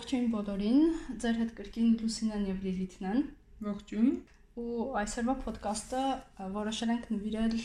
Ողջույն 0.00 0.28
բոլորին։ 0.32 0.78
Ձեր 1.20 1.34
հետ 1.36 1.50
կրկին 1.58 1.88
Լուսինեն 2.00 2.44
եւ 2.48 2.62
Լիլիթն 2.64 3.08
են։ 3.10 3.18
Ողջույն։ 3.66 4.06
Ու 4.60 4.84
այսօրվա 5.00 5.34
ոդկասթը 5.44 6.04
որոշել 6.54 6.92
ենք 6.94 7.04
նվիրել 7.12 7.56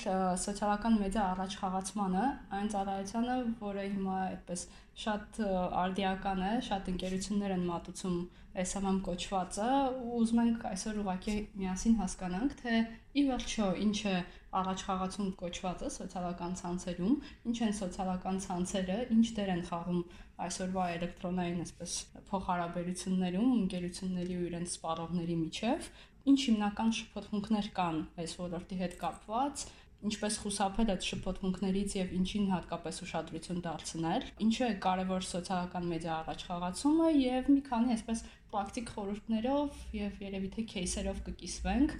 սոցիալական 0.43 0.97
մեդիա 1.03 1.27
առաջխաղացմանը, 1.35 2.25
այն 2.59 2.67
ծառայությանը, 2.75 3.37
որը 3.61 3.85
հիմա 3.95 4.17
այդպես 4.25 4.65
շատ 5.05 5.39
արդիական 5.85 6.43
է, 6.49 6.51
շատ 6.67 6.91
ընկերություններ 6.95 7.55
են 7.55 7.65
մատուցում 7.71 8.19
SMM 8.65 8.99
կոչվածը 9.07 9.71
ու 9.95 10.19
ուզում 10.19 10.43
ենք 10.43 10.67
այսօր 10.75 10.99
ուղղակի 11.05 11.37
միասին 11.61 11.97
հասկանանք, 12.03 12.59
թե 12.61 12.75
ի 13.15 13.25
վերջո 13.31 13.71
ինչ 13.85 13.97
է 14.11 14.17
առաջխաղացում 14.61 15.29
կոչվածը 15.41 15.89
սոցիալական 15.95 16.53
ցանցերում, 16.61 17.15
ինչ 17.51 17.57
են 17.65 17.73
սոցիալական 17.79 18.37
ցանցերը, 18.45 18.97
ինչ 19.15 19.25
դեր 19.39 19.51
են 19.55 19.63
խաղում 19.69 20.01
այսօրվա 20.45 20.85
էլեկտրոնային 20.95 21.63
այսպես 21.65 21.95
փոխհարաբերություններում, 22.29 23.55
ընկերությունների 23.55 24.35
ու 24.35 24.45
իրենց 24.49 24.75
սպառողների 24.75 25.37
միջև, 25.45 25.89
ինչ 26.25 26.39
հիմնական 26.45 26.93
շփոթմունքներ 26.99 27.67
կան 27.79 27.97
այս 28.25 28.37
ոլորտի 28.41 28.79
հետ 28.81 28.95
կապված, 29.05 29.65
ինչպես 30.05 30.37
խուսափել 30.43 30.91
այդ 30.93 31.05
շփոթմունքներից 31.09 31.95
եւ 31.97 32.11
ինչին 32.19 32.49
հատկապես 32.51 32.99
ուշադրություն 33.05 33.61
դարձնել, 33.65 34.27
ինչը 34.45 34.67
է 34.67 34.75
կարևոր 34.85 35.25
սոցիալական 35.29 35.89
մեդիա 35.93 36.13
առաջխաղացումը 36.25 37.09
եւ 37.15 37.49
մի 37.55 37.63
քանի 37.71 37.95
այսպես 37.95 38.23
պրակտիկ 38.53 38.93
խորհուրդներով 38.97 39.81
եւ 40.01 40.23
երևի 40.27 40.53
թե 40.55 40.67
кейսերով 40.75 41.25
կկիսվենք։ 41.29 41.99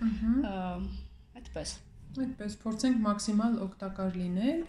Այդպես։ 1.42 1.78
Այդպես 2.24 2.58
փորձենք 2.64 3.02
մաքսիմալ 3.06 3.58
օգտակար 3.66 4.20
լինել 4.22 4.62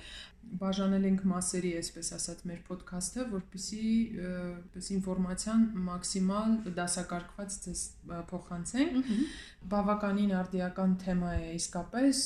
բաժանել 0.60 1.04
ենք 1.10 1.22
մասերի, 1.30 1.70
այսպես 1.80 2.08
ասած, 2.16 2.42
մեր 2.48 2.60
ոդքասթը, 2.70 3.24
որպեսզի 3.32 3.88
այս 4.78 4.88
ինֆորմացիան 4.96 5.64
մաքսիմալ 5.86 6.54
դասակարգված 6.76 7.56
ցես 7.66 7.82
փոխանցենք։ 8.30 9.10
Բավականին 9.66 10.32
արդիական 10.38 10.92
թեմա 11.02 11.30
է 11.36 11.48
իսկապես 11.56 12.20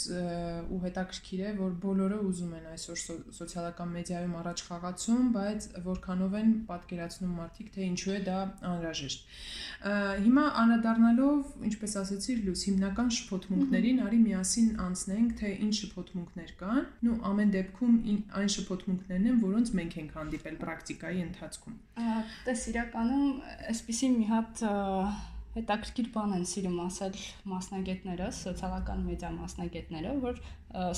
ու 0.71 0.81
հետաքրքիր 0.85 1.41
է, 1.41 1.53
որ 1.61 1.77
բոլորը 1.85 2.19
ուզում 2.31 2.53
են 2.61 2.67
այսօր 2.75 3.01
սոցիալական 3.41 3.95
մեդիայում 3.97 4.35
առաջ 4.41 4.65
խաղացում, 4.69 5.31
բայց 5.37 5.69
որքանով 5.89 6.37
են 6.41 6.53
պատկերացնում 6.71 7.35
մարդիկ, 7.41 7.73
թե 7.77 7.87
ինչու 7.91 8.15
է 8.17 8.21
դա 8.29 8.39
անհրաժեշտ։ 8.71 9.25
Հիմա 10.21 10.45
անդրադառնալով, 10.61 11.53
ինչպես 11.71 11.97
ասացի, 12.01 12.35
լույս 12.45 12.65
հիմնական 12.69 13.11
շփոթմունքներին 13.17 14.03
արի 14.05 14.19
միասին 14.27 14.69
անցնենք, 14.85 15.31
թե 15.41 15.53
ինչ 15.65 15.73
շփոթմունքներ 15.81 16.53
կան։ 16.61 16.83
Նու 17.07 17.17
ամեն 17.31 17.55
դեպքում 17.57 17.97
այն 18.41 18.53
շփոթմունքներն 18.55 19.29
են, 19.31 19.43
որոնց 19.45 19.75
մենք 19.81 19.99
ենք 20.01 20.15
հանդիպել 20.21 20.57
պրակտիկայի 20.63 21.27
ընթացքում։ 21.27 21.77
Տես 22.47 22.65
իրականում 22.75 23.29
այսպեսի 23.75 24.11
մի 24.17 24.31
հատ 24.31 24.65
հետաքրքիր 25.51 26.09
բան 26.15 26.35
են 26.37 26.45
սիրում 26.47 26.77
ասել 26.85 27.17
մասնագետները, 27.51 28.27
սոցիալական 28.39 29.01
մեդիա 29.07 29.31
մասնագետները, 29.35 30.13
որ 30.23 30.37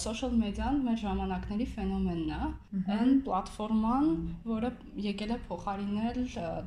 social 0.02 0.34
media-ն 0.36 0.82
մեր 0.84 0.98
ժամանակների 1.00 1.66
ֆենոմենն 1.72 2.34
է, 2.36 2.48
այն 2.96 3.14
պլատֆորման, 3.28 4.10
որը 4.50 4.70
եկել 5.06 5.32
է 5.32 5.38
փոխարինել 5.46 6.20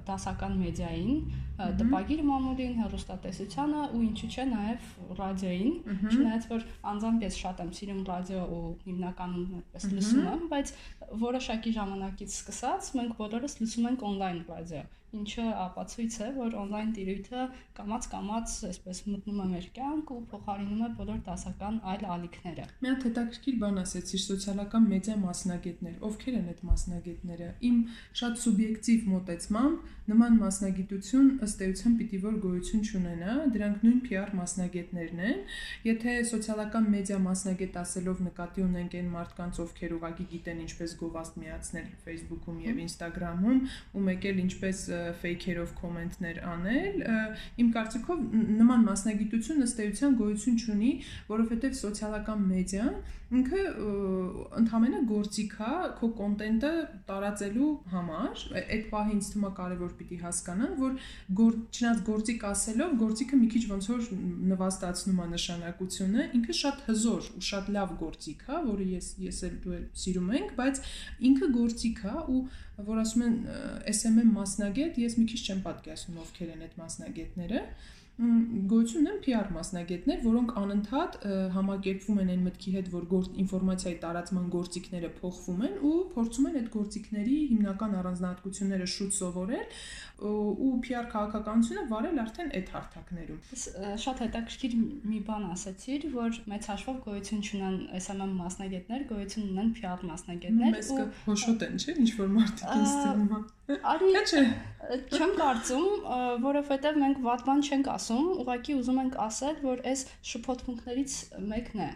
դասական 0.09 0.57
մեդիային, 0.63 1.19
տպագիր 1.55 2.21
մամուլին, 2.29 2.73
հեռուստատեսությանը 2.81 3.83
ու 3.95 4.01
ինչու՞ 4.05 4.29
չէ 4.35 4.45
նաև 4.49 4.89
ռադիոյին, 5.19 5.77
չնայած 6.11 6.49
որ 6.51 6.65
անձամբ 6.91 7.25
ես 7.25 7.39
շատ 7.45 7.63
եմ 7.65 7.71
սիրում 7.79 8.03
ռադիո 8.09 8.43
ու 8.57 8.65
հիմնականում 8.89 9.55
այդպես 9.61 9.87
լսում 9.95 10.27
եմ, 10.33 10.43
բայց 10.55 10.75
որոշակի 11.23 11.75
ժամանակից 11.79 12.37
սկսած 12.41 12.91
մենք 12.99 13.17
բոլորս 13.23 13.57
լսում 13.63 13.89
ենք 13.93 14.07
on-line 14.11 14.45
ռադիո 14.51 14.83
ինչը 15.15 15.45
ապացույց 15.63 16.15
է, 16.25 16.27
որ 16.35 16.55
on-line 16.59 16.91
տիրույթը 16.95 17.43
կամած-կամած 17.77 18.55
այսպես 18.69 19.01
մտնում 19.11 19.41
է 19.43 19.47
մեր 19.51 19.67
կյանք 19.77 20.11
ու 20.15 20.19
փոխարինում 20.31 20.83
է 20.85 20.89
բոլոր 20.99 21.19
դասական 21.27 21.77
այլ 21.91 22.05
ալիքները։ 22.15 22.65
Մի 22.83 22.91
հատ 22.91 23.05
հետաքրքիր 23.07 23.57
բան 23.63 23.79
ասեցիր 23.83 24.23
սոցիալական 24.25 24.87
մեդիա 24.91 25.15
մասնագետներ։ 25.23 25.95
Ովքեր 26.09 26.37
են 26.39 26.49
այդ 26.55 26.63
մասնագետները։ 26.71 27.49
Իմ 27.69 27.77
շատ 28.21 28.41
սուբյեկտիվ 28.45 29.07
մոտեցմամբ 29.15 29.93
նման 30.15 30.39
մասնագիտություն 30.45 31.29
ըստ 31.45 31.63
էության 31.65 31.95
պիտի 31.99 32.19
որ 32.25 32.35
գոյություն 32.45 32.83
չունենա, 32.85 33.35
դրանք 33.55 33.83
նույն 33.85 33.99
PR 34.05 34.31
մասնագետներն 34.39 35.21
են։ 35.29 35.39
Եթե 35.85 36.15
սոցիալական 36.31 36.89
մեդիա 36.95 37.19
մասնագետ 37.25 37.79
ասելով 37.81 38.23
նկատի 38.25 38.65
ունենք 38.65 38.95
այն 38.99 39.09
մարդկանց, 39.15 39.59
ովքեր 39.65 39.95
ուղղակի 39.95 40.25
գիտեն 40.35 40.63
ինչպես 40.65 40.95
գովաստ 41.01 41.39
միացնել 41.45 41.89
Facebook-ում 42.05 42.57
եւ 42.65 42.81
Instagram-ում, 42.85 43.59
ու 43.95 44.05
մեկ 44.05 44.27
էլ 44.31 44.41
ինչպես 44.45 44.81
ֆեյքերով 45.25 45.75
կոմենտներ 45.81 46.41
անել, 46.55 47.05
իմ 47.65 47.69
կարծիքով 47.75 48.25
նման 48.61 48.87
մասնագիտություն 48.89 49.65
ըստ 49.65 49.83
էության 49.85 50.17
գոյություն 50.21 50.59
չունի, 50.65 50.91
որովհետեւ 51.29 51.77
սոցիալական 51.85 52.49
մեդիան 52.55 52.97
ինքը 53.33 53.61
ընդհանրապես 54.59 55.05
գործիք 55.09 55.53
է 55.65 55.69
քո 55.97 56.09
կոնտենտը 56.19 56.71
տարածելու 57.07 57.69
համար 57.93 58.43
այդ 58.59 58.83
պահին 58.91 59.15
ինձ 59.15 59.29
թվում 59.33 59.47
է 59.47 59.51
կարևոր 59.59 59.95
պիտի 60.01 60.17
հասկանան 60.21 60.75
որ 60.81 60.99
գոր 61.39 61.57
չնայած 61.73 62.03
գործիք 62.09 62.45
ասելով 62.51 62.93
գործիքը 63.01 63.39
մի 63.41 63.49
քիչ 63.55 63.63
ոնց 63.71 63.89
որ 63.93 64.05
նվաստացնում 64.51 65.23
է 65.25 65.27
նշանակությունը 65.33 66.27
ինքը 66.39 66.57
շատ 66.61 66.85
հզոր 66.89 67.31
ու 67.39 67.43
շատ 67.49 67.73
լավ 67.77 67.97
գործիք 68.05 68.45
է 68.45 68.61
որը 68.69 68.87
ես 68.93 69.09
ես 69.25 69.41
էլ 69.49 69.57
դու 69.65 69.75
էլ 69.79 69.83
սիրում 70.05 70.31
ենք 70.39 70.55
բայց 70.61 70.83
ինքը 71.31 71.51
գործիք 71.57 72.05
է 72.05 72.15
ու 72.35 72.39
որ 72.85 73.03
ասում 73.05 73.25
են 73.25 73.35
SMM 73.95 74.31
մասնագետ 74.37 74.97
ես 75.01 75.19
մի 75.19 75.27
քիչ 75.33 75.41
չեմ 75.45 75.61
պատկերացնում 75.65 76.23
ովքեր 76.25 76.55
են 76.55 76.65
այդ 76.65 76.79
մասնագետները 76.81 77.61
գոյություն 78.15 79.07
են 79.11 79.17
PR 79.25 79.49
մասնագետներ, 79.51 80.19
որոնք 80.23 80.51
անընդհատ 80.61 81.15
համակերպվում 81.55 82.19
են 82.23 82.29
այն 82.31 82.45
մտքի 82.45 82.71
հետ, 82.75 82.87
որ 82.93 83.07
գործ 83.11 83.39
ինֆորմացիայի 83.43 83.97
տարածման 84.05 84.45
գործիքները 84.53 85.09
փոխվում 85.17 85.65
են 85.67 85.75
ու 85.89 85.95
փորձում 86.15 86.47
են 86.49 86.55
այդ 86.61 86.69
գործիքների 86.75 87.39
հիմնական 87.51 87.97
առանձնահատկությունները 87.99 88.87
շուտ 88.95 89.17
սովորել 89.19 89.65
ու 90.15 90.71
PR 90.85 91.09
քաղաքականությունը 91.11 91.81
վարել 91.91 92.21
արդեն 92.23 92.51
այդ 92.55 92.69
հարթակներում։ 92.71 93.39
Շատ 94.05 94.21
հետաքրքիր 94.23 94.77
մի 95.11 95.19
բան 95.27 95.43
ասացիր, 95.51 96.05
որ 96.15 96.39
մեծ 96.55 96.69
հաշվով 96.71 97.01
գոյություն 97.03 97.43
չունեն 97.43 97.75
SMM 97.99 98.31
մասնագետներ, 98.39 99.03
գոյություն 99.11 99.49
ունեն 99.51 99.73
PR 99.75 100.07
մասնագետներ 100.07 100.79
ու 100.95 101.07
հոշոտ 101.25 101.67
են, 101.67 101.75
չէ՞, 101.83 101.97
ինչ 102.05 102.11
որ 102.21 102.31
մարդիկ 102.39 102.71
թվում 102.71 103.35
է։ 103.35 103.43
Արի 103.65 104.09
չեմ 104.85 105.31
կարծում, 105.39 105.85
որովհետև 106.45 106.97
մենք 107.01 107.21
վատ 107.25 107.45
բան 107.47 107.63
չենք 107.65 107.87
ասում, 107.95 108.04
ուղղակի 108.45 108.75
ուզում 108.79 108.99
ենք 109.01 109.15
ասել, 109.25 109.55
որ 109.65 109.81
այս 109.91 110.01
շփոթմունքներից 110.29 111.13
մեկն 111.51 111.81
է։ 111.85 111.89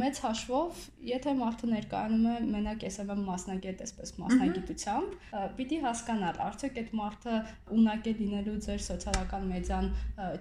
Մեծ 0.00 0.20
հաշվով, 0.24 0.80
եթե 1.10 1.34
մարդը 1.40 1.70
ներկայանում 1.70 2.26
է 2.30 2.34
մենակ 2.50 2.84
SMM 2.90 3.22
մասնագետ, 3.28 3.82
այսպես 3.86 4.12
մասնագիտությամբ, 4.20 5.14
պիտի 5.60 5.78
հասկանալ, 5.84 6.40
արդյոք 6.46 6.80
այդ 6.80 6.92
մարդը 7.00 7.36
ունակ 7.80 8.08
է 8.10 8.14
լինելու 8.20 8.56
ձեր 8.66 8.84
սոցիալական 8.86 9.46
մեդիան 9.50 9.90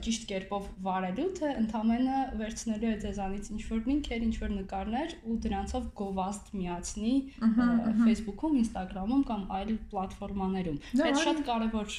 ճիշտ 0.06 0.28
կերպով 0.30 0.70
վարելու, 0.86 1.28
թե 1.40 1.52
ընդամենը 1.64 2.20
վերցնելու 2.40 2.90
է 2.90 2.96
ձեզանից 3.04 3.52
ինչ-որ 3.56 3.84
լինքեր, 3.90 4.26
ինչ-որ 4.30 4.54
նկարներ 4.60 5.16
ու 5.30 5.38
դրանցով 5.46 5.90
գովաստ 6.00 6.52
միացնի 6.60 7.14
Facebook-ում, 7.40 8.58
Instagram-ում 8.64 9.24
կամ 9.30 9.44
այլ 9.60 9.74
պլատֆորմաներում։ 9.94 10.80
Դա 11.00 11.10
շատ 11.24 11.42
կարևոր 11.50 11.98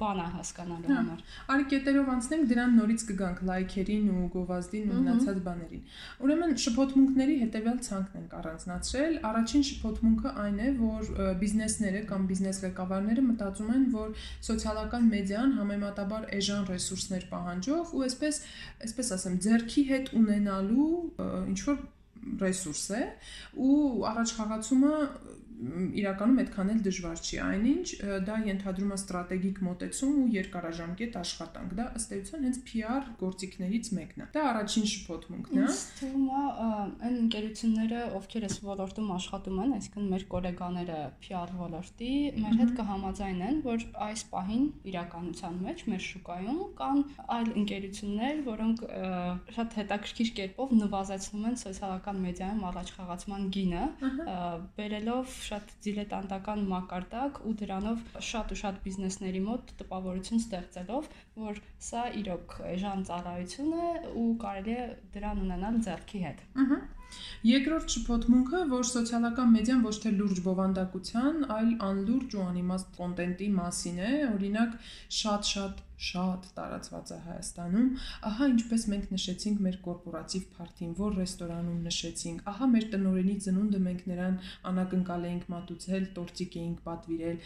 բան 0.00 0.22
է 0.22 0.28
հասկանալու 0.36 0.90
հա, 0.90 0.96
համար։ 1.00 1.24
Արի 1.54 1.66
կետերով 1.72 2.10
անցնենք, 2.36 2.50
դրան 2.50 2.72
նորից 2.76 3.02
կգանք 3.08 3.38
լայքերին 3.48 4.06
ու 4.12 4.26
գովազդին 4.34 4.90
ու 4.92 4.98
մնացած 5.00 5.38
բաներին։ 5.46 5.82
Ուրեմն 6.26 6.52
շփոթմունքների 6.62 7.36
հետևյալ 7.42 7.78
ցանկն 7.86 8.20
ենք 8.20 8.34
առանձնացրել։ 8.40 9.16
Առաջին 9.30 9.64
շփոթմունքը 9.68 10.32
այն 10.44 10.58
է, 10.66 10.68
որ 10.80 11.10
բիզնեսները 11.40 12.02
կամ 12.10 12.26
բիզնես 12.30 12.60
ղեկավարները 12.66 13.26
մտածում 13.26 13.72
են, 13.76 13.84
որ 13.96 14.08
սոցիալական 14.50 15.10
մեդիան 15.16 15.56
համեմատաբար 15.60 16.28
էժան 16.36 16.64
ռեսուրսներ 16.72 17.28
պահանջող 17.32 17.94
ու 17.96 18.06
այսպես, 18.06 18.40
այսպես 18.86 19.12
ասեմ, 19.16 19.38
ձերքի 19.46 19.86
հետ 19.92 20.12
ունենալու 20.20 20.92
ինչ 21.46 21.60
որ 21.70 21.84
ռեսուրս 22.42 22.84
է 22.96 23.02
ու 23.62 23.76
առաջխաղացումը 24.10 24.94
իրականում 25.56 26.40
այդքան 26.42 26.70
էլ 26.72 26.80
դժվար 26.84 27.20
չի։ 27.26 27.38
Այնինչ 27.46 27.86
դա 28.26 28.36
ենթադրում 28.46 28.90
է 28.92 28.98
ստրատեգիկ 29.00 29.60
մոտեցում 29.66 30.16
ու 30.20 30.26
երկարաժամկետ 30.36 31.16
աշխատանք։ 31.20 31.70
Դա 31.78 31.86
ըստ 31.96 32.12
էության 32.16 32.44
հենց 32.46 32.58
PR 32.66 33.06
գործիքներից 33.22 33.90
մեկն 33.96 34.24
է։ 34.26 34.26
Դա 34.36 34.42
առաջին 34.50 34.86
շփոթմունքն 34.92 35.62
է։ 35.62 35.68
Թվում 36.00 36.26
է 36.26 36.42
այն 37.06 37.16
ընկերությունները, 37.22 38.02
ովքեր 38.20 38.46
այս 38.46 38.58
ոլորտում 38.66 39.12
աշխատում 39.16 39.60
են, 39.64 39.74
այսինքն 39.76 40.10
մեր 40.12 40.26
գոլեգաները 40.36 41.00
PR 41.24 41.54
ոլորտի, 41.56 42.12
մեր 42.36 42.60
հետ 42.60 42.74
կհամաձայնեն, 42.76 43.60
որ 43.66 43.86
այս 44.06 44.26
պահին 44.36 44.66
իրականության 44.92 45.58
մեջ 45.66 45.84
մեր 45.86 46.04
շուկայում 46.06 46.60
կան 46.80 47.02
այլ 47.36 47.50
ընկերություններ, 47.62 48.42
որոնք 48.46 48.84
շատ 49.56 49.76
հետաքրքիր 49.80 50.32
կերպով 50.36 50.76
նվազեցնում 50.82 51.46
են 51.46 51.58
սոցիալական 51.62 52.22
մեդիայում 52.26 52.64
առաջխաղացման 52.70 53.48
գինը, 53.56 53.84
բերելով 54.76 55.36
շատ 55.46 55.72
դիլետանտական 55.86 56.64
մակարդակ 56.72 57.40
ու 57.46 57.54
դրանով 57.62 58.18
շատ 58.30 58.54
ու 58.56 58.60
շատ 58.62 58.82
բիզնեսների 58.86 59.42
մոտ 59.46 59.72
տպավորություն 59.82 60.42
ստեղծելով, 60.42 61.08
որ 61.46 61.62
սա 61.90 62.04
իրոք 62.22 62.58
էժան 62.74 63.06
ծառայություն 63.10 63.72
է 63.86 63.88
ու 64.24 64.28
կարելի 64.44 64.76
է 64.76 64.90
դրան 65.16 65.42
ունենալ 65.46 65.80
ձեռքի 65.88 66.22
հետ։ 66.26 66.44
Ահա 66.66 66.80
Երկրորդ 67.46 67.92
շփոթմունքը, 67.94 68.60
որ 68.72 68.86
սոցիալական 68.88 69.52
մեդիան 69.56 69.82
ոչ 69.86 69.92
թե 70.04 70.10
լուրջ 70.16 70.40
բովանդակության, 70.46 71.36
այլ 71.56 71.70
անլուրջ 71.88 72.34
ու 72.38 72.42
անիմաստ 72.46 72.90
կոնտենտի 72.96 73.48
մասին 73.58 74.00
է, 74.08 74.10
օրինակ 74.32 74.74
շատ-շատ 75.20 75.85
շատ 75.96 76.48
տարածված 76.56 77.10
է 77.16 77.18
Հայաստանում։ 77.26 77.86
Ահա 78.30 78.48
ինչպես 78.52 78.82
մենք 78.92 79.12
նշեցինք 79.16 79.60
մեր 79.66 79.76
կորպորատիվ 79.86 80.44
փարթին, 80.56 80.90
որ 81.00 81.16
ռեստորանում 81.20 81.78
նշեցինք, 81.86 82.42
ահա 82.52 82.68
մեր 82.72 82.86
տնորենի 82.92 83.36
ծնունդը 83.46 83.80
մենք 83.86 84.02
նրան 84.12 84.36
անակնկալ 84.70 85.26
էինք 85.30 85.46
մատուցել, 85.56 86.04
տորտիկ 86.16 86.58
էինք 86.60 86.82
պատվիրել։ 86.86 87.38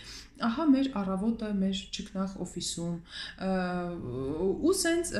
Ահա 0.50 0.67
մեր 0.70 0.91
առավոտը 1.00 1.50
մեր 1.61 1.82
ճկնախ 1.94 2.37
օֆիսում։ 2.47 2.97
Ու 4.70 4.75
սենց 4.81 5.14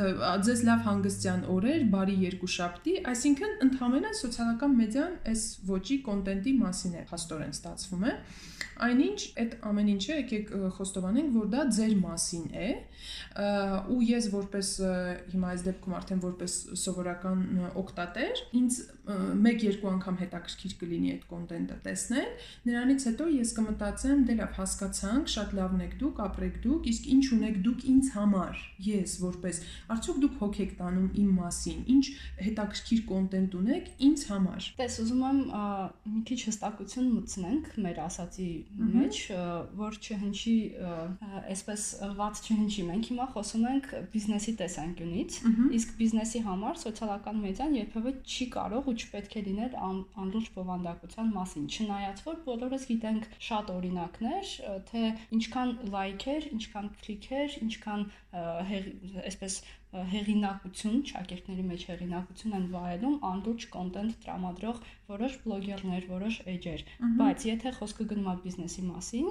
ձեզ 0.51 0.65
լավ 0.71 0.85
հանգստյան 0.91 1.47
օրեր, 1.55 1.87
բարի 1.95 2.17
երկուշաբթի, 2.27 2.97
այսինքն 3.15 3.57
ընդհանրապես 3.69 4.25
սոցիալական 4.25 4.77
մեդիան 4.81 5.15
այս 5.31 5.45
ոճի 5.71 5.97
կոնտենտի 6.11 6.55
մասին 6.61 6.97
է 7.01 7.05
հաստորեն 7.11 7.55
ստացվում 7.61 8.07
է։ 8.11 8.15
Այնինչ 8.87 9.19
այդ 9.43 9.57
ամեն 9.71 9.91
ինչը 9.95 10.17
եկեք 10.21 10.53
խոստովանենք, 10.77 11.35
որ 11.37 11.49
դա 11.55 11.65
ձեր 11.77 11.95
մասին 12.01 12.47
է, 12.57 12.69
ու 13.93 14.01
ես 14.09 14.29
որպես 14.35 14.71
հիմա 15.35 15.53
այս 15.55 15.65
դեպքում 15.69 15.97
արդեն 16.01 16.23
որպես 16.25 16.57
սովորական 16.85 17.45
օկտատեր 17.83 18.45
ինձ 18.61 18.81
1-2 19.11 19.89
անգամ 19.91 20.19
հետաքրքիր 20.21 20.75
կլինի 20.81 21.13
այդ 21.15 21.25
կոնտենտը 21.31 21.77
տեսնել 21.87 22.29
նրանից 22.71 23.07
հետո 23.11 23.29
ես 23.35 23.53
կմտածեմ 23.59 24.25
դե 24.31 24.37
լավ 24.41 24.53
հասկացանք 24.61 25.33
շատ 25.35 25.55
լավն 25.61 25.85
եք 25.87 25.95
դուք 26.01 26.21
ապրեք 26.27 26.59
դուք 26.67 26.89
իսկ 26.91 27.09
ինչ 27.15 27.25
ունեք 27.37 27.61
դուք 27.67 27.87
ինձ 27.91 28.11
համար 28.17 28.63
ես 28.91 29.17
որպես 29.25 29.61
արդյոք 29.95 30.21
դուք 30.25 30.37
հոգ 30.41 30.61
եք 30.65 30.75
տանում 30.81 31.09
իմ 31.21 31.31
մասին 31.41 31.81
ինչ 31.95 32.05
հետաքրքիր 32.51 33.03
կոնտենտ 33.11 33.57
ունեք 33.61 33.91
ինձ 34.11 34.25
համար 34.31 34.69
տես 34.81 34.99
ուզում 35.05 35.25
եմ 35.31 35.41
մի 36.11 36.23
քիչ 36.31 36.41
հստակություն 36.51 37.11
մտցնենք 37.17 37.71
մեր 37.87 38.01
ասացի 38.07 38.51
մեջ 39.01 39.21
որ 39.81 39.99
չհնչի 40.01 40.57
այսպես 41.51 41.87
ված 42.21 42.41
չհնչի 42.47 42.87
մենք 42.91 43.11
հիմա 43.11 43.27
խոսում 43.35 43.67
ենք 43.71 43.89
բիզնեսի 44.15 44.55
տեսանկյունից, 44.61 45.39
իսկ 45.79 45.93
բիզնեսի 46.01 46.43
համար 46.47 46.81
սոցիալական 46.81 47.41
մեդիան 47.45 47.77
երբևէ 47.81 48.13
չի 48.31 48.47
կարող 48.57 48.91
ու 48.91 48.97
չպետք 49.01 49.37
է 49.41 49.43
լինել 49.49 49.77
անլուրջ 50.25 50.51
բովանդակության 50.57 51.33
մասին, 51.37 51.67
չնայած 51.75 52.23
որ 52.29 52.41
բոլորս 52.47 52.87
գիտենք 52.91 53.29
շատ 53.49 53.73
օրինակներ, 53.75 54.55
թե 54.91 55.05
ինչքան 55.39 55.75
լայքեր, 55.95 56.49
ինչքան 56.61 56.91
քլիքեր, 57.01 57.59
ինչքան 57.67 58.07
այսպես 59.31 59.61
հեղինակություն, 59.91 60.99
շակերտների 61.11 61.65
մեջ 61.67 61.85
հեղինակություն 61.89 62.53
են 62.59 62.67
վայելում 62.75 63.17
անլուրջ 63.31 63.65
կոնտենտ 63.75 64.19
տրամադրող 64.25 64.77
որոշ 65.11 65.39
բլոգերներ, 65.45 66.07
որոշ 66.11 66.37
էջեր, 66.53 66.85
բայց 67.19 67.47
եթե 67.51 67.73
խոսքը 67.79 68.07
գնում 68.13 68.29
է 68.31 68.35
բիզնեսի 68.45 68.85
մասին, 68.87 69.29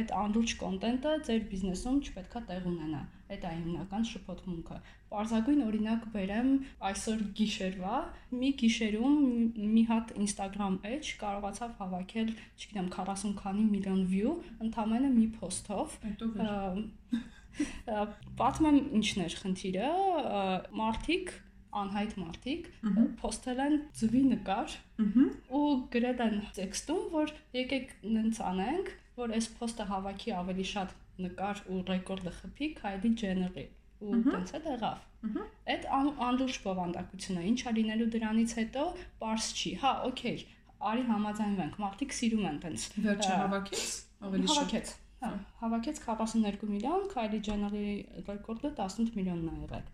այդ 0.00 0.14
անլուրջ 0.22 0.54
կոնտենտը 0.62 1.12
ձեր 1.28 1.44
բիզնեսում 1.52 2.00
չպետքա 2.06 2.42
տեղ 2.48 2.70
ունենա։ 2.72 3.02
Այդ 3.26 3.44
է 3.44 3.52
հիմնական 3.52 4.04
շփոթմունքը։ 4.06 4.76
Պարզագույն 5.10 5.62
օրինակ 5.66 6.04
բերեմ 6.14 6.50
այսօր 6.88 7.24
գիշերվա, 7.40 7.96
մի 8.38 8.50
գիշերում 8.60 9.16
մի 9.76 9.82
հատ 9.90 10.12
Instagram 10.24 10.76
edge 10.86 11.16
կարողացավ 11.22 11.74
հավաքել, 11.80 12.30
չգիտեմ, 12.56 12.90
40 12.96 13.34
քանի 13.42 13.64
միլիոն 13.72 14.04
view 14.12 14.36
ընդամենը 14.68 15.10
մի 15.16 15.26
post-ով։ 15.40 15.98
Պատմեմ 18.40 18.78
ինչն 19.00 19.24
էր 19.26 19.36
խնդիրը, 19.42 19.90
մարդիկ 20.80 21.34
անհայտ 21.76 22.12
մարդիկ 22.20 22.68
post-ել 23.20 23.58
են 23.66 23.74
ծվի 24.00 24.22
նկար 24.32 24.76
ու 25.56 25.64
գրել 25.92 26.22
են 26.26 26.36
տեքստում, 26.56 27.02
որ 27.12 27.32
եկեք 27.56 27.90
նենց 28.16 28.40
անենք, 28.50 28.92
որ 29.20 29.34
այս 29.36 29.48
post-ը 29.58 29.84
հավաքի 29.90 30.32
ավելի 30.40 30.66
շատ 30.72 30.94
նկար 31.26 31.60
ու 31.72 31.80
ռեկորդը 31.90 32.32
խփի 32.38 32.66
Kylie 32.80 33.12
Jenner-ի 33.20 33.66
ու 34.00 34.16
տենց 34.28 34.50
է 34.56 34.60
եղավ։ 34.66 34.98
Այդ 35.72 35.86
անդուրջ 36.28 36.56
բովանդակությունը 36.66 37.44
ինչա 37.50 37.70
լինելու 37.76 38.08
դրանից 38.16 38.52
հետո 38.60 38.84
པարս 39.20 39.46
չի։ 39.56 39.72
Հա, 39.80 39.92
օքեյ, 40.10 40.44
արի 40.90 41.04
համաձայնվենք, 41.10 41.78
մարդիկ 41.86 42.16
սիրում 42.20 42.44
են 42.50 42.58
տենց։ 42.66 42.84
Վերջը 43.06 43.32
հավաքեց, 43.40 43.86
ավելի 44.28 44.46
շատ։ 44.52 44.56
Հավաքեց։ 44.56 44.92
Հա, 45.22 45.30
հավաքեց 45.62 46.00
42 46.04 46.66
միլիոն, 46.72 47.06
Kylie 47.12 47.42
Jenner-ի 47.46 47.86
ռեկորդը 48.26 48.72
18 48.76 49.16
միլիոնն 49.16 49.52
է 49.52 49.60
եղել։ 49.66 49.86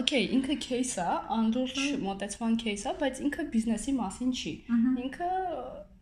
Okay, 0.00 0.22
ինքը 0.32 0.56
case 0.64 1.00
է, 1.00 1.08
անդուրջ 1.38 1.80
մոտեցման 2.04 2.54
case 2.60 2.86
է, 2.88 2.94
բայց 3.00 3.18
ինքը 3.28 3.48
բիզնեսի 3.54 3.96
մասին 3.98 4.30
չի։ 4.32 4.52
Ինքը 5.04 5.32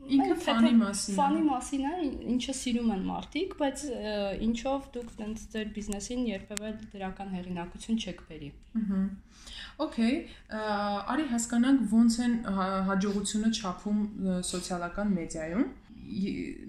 ինքը 0.02 0.36
ֆանի 0.42 0.70
մասին 0.78 1.16
Ֆանի 1.16 1.42
մասին 1.46 1.84
է, 1.86 1.92
ինչը 2.34 2.54
սիրում 2.58 2.88
են 2.94 3.02
մարդիկ, 3.08 3.52
բայց 3.60 3.84
ինչով 4.46 4.88
դուք 4.96 5.12
տենց 5.18 5.44
ձեր 5.52 5.68
բիզնեսին 5.76 6.24
երբևէ 6.30 6.72
դրական 6.94 7.30
հեղինակություն 7.36 8.00
չեք 8.02 8.24
բերի։ 8.30 8.50
Ահա։ 8.82 9.02
Okay, 9.86 10.12
արի 11.14 11.28
հասկանանք 11.32 11.86
ոնց 11.92 12.18
են 12.26 12.34
հաջողությունը 12.90 13.52
չափում 13.58 14.02
սոցիալական 14.50 15.14
մեդիայում 15.18 15.64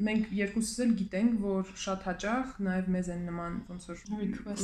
մենք 0.07 0.33
երկուսս 0.37 0.81
էլ 0.85 0.91
գիտենք, 0.99 1.37
որ 1.43 1.71
շատ 1.83 2.05
հաճախ 2.07 2.51
նաև 2.67 2.89
մեզ 2.95 3.09
են 3.13 3.23
նման 3.29 3.55
ոնց 3.69 3.87
որ 3.89 4.03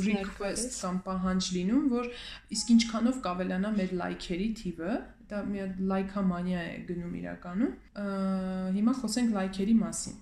request 0.07 0.77
կամ 0.79 0.99
պահանջ 1.07 1.49
լինում, 1.57 1.87
որ 1.93 2.11
իսկ 2.55 2.73
ինչքանով 2.75 3.21
կավելանա 3.25 3.73
մեր 3.79 3.95
լայքերի 4.01 4.49
թիվը, 4.61 4.93
դա 5.29 5.39
մի 5.45 5.59
հատ 5.61 5.81
լայքամանիա 5.89 6.61
է 6.65 6.75
գնում 6.89 7.15
իրականում։ 7.19 7.73
Հիմա 8.75 8.93
խոսենք 8.99 9.33
լայքերի 9.35 9.75
մասին։ 9.79 10.15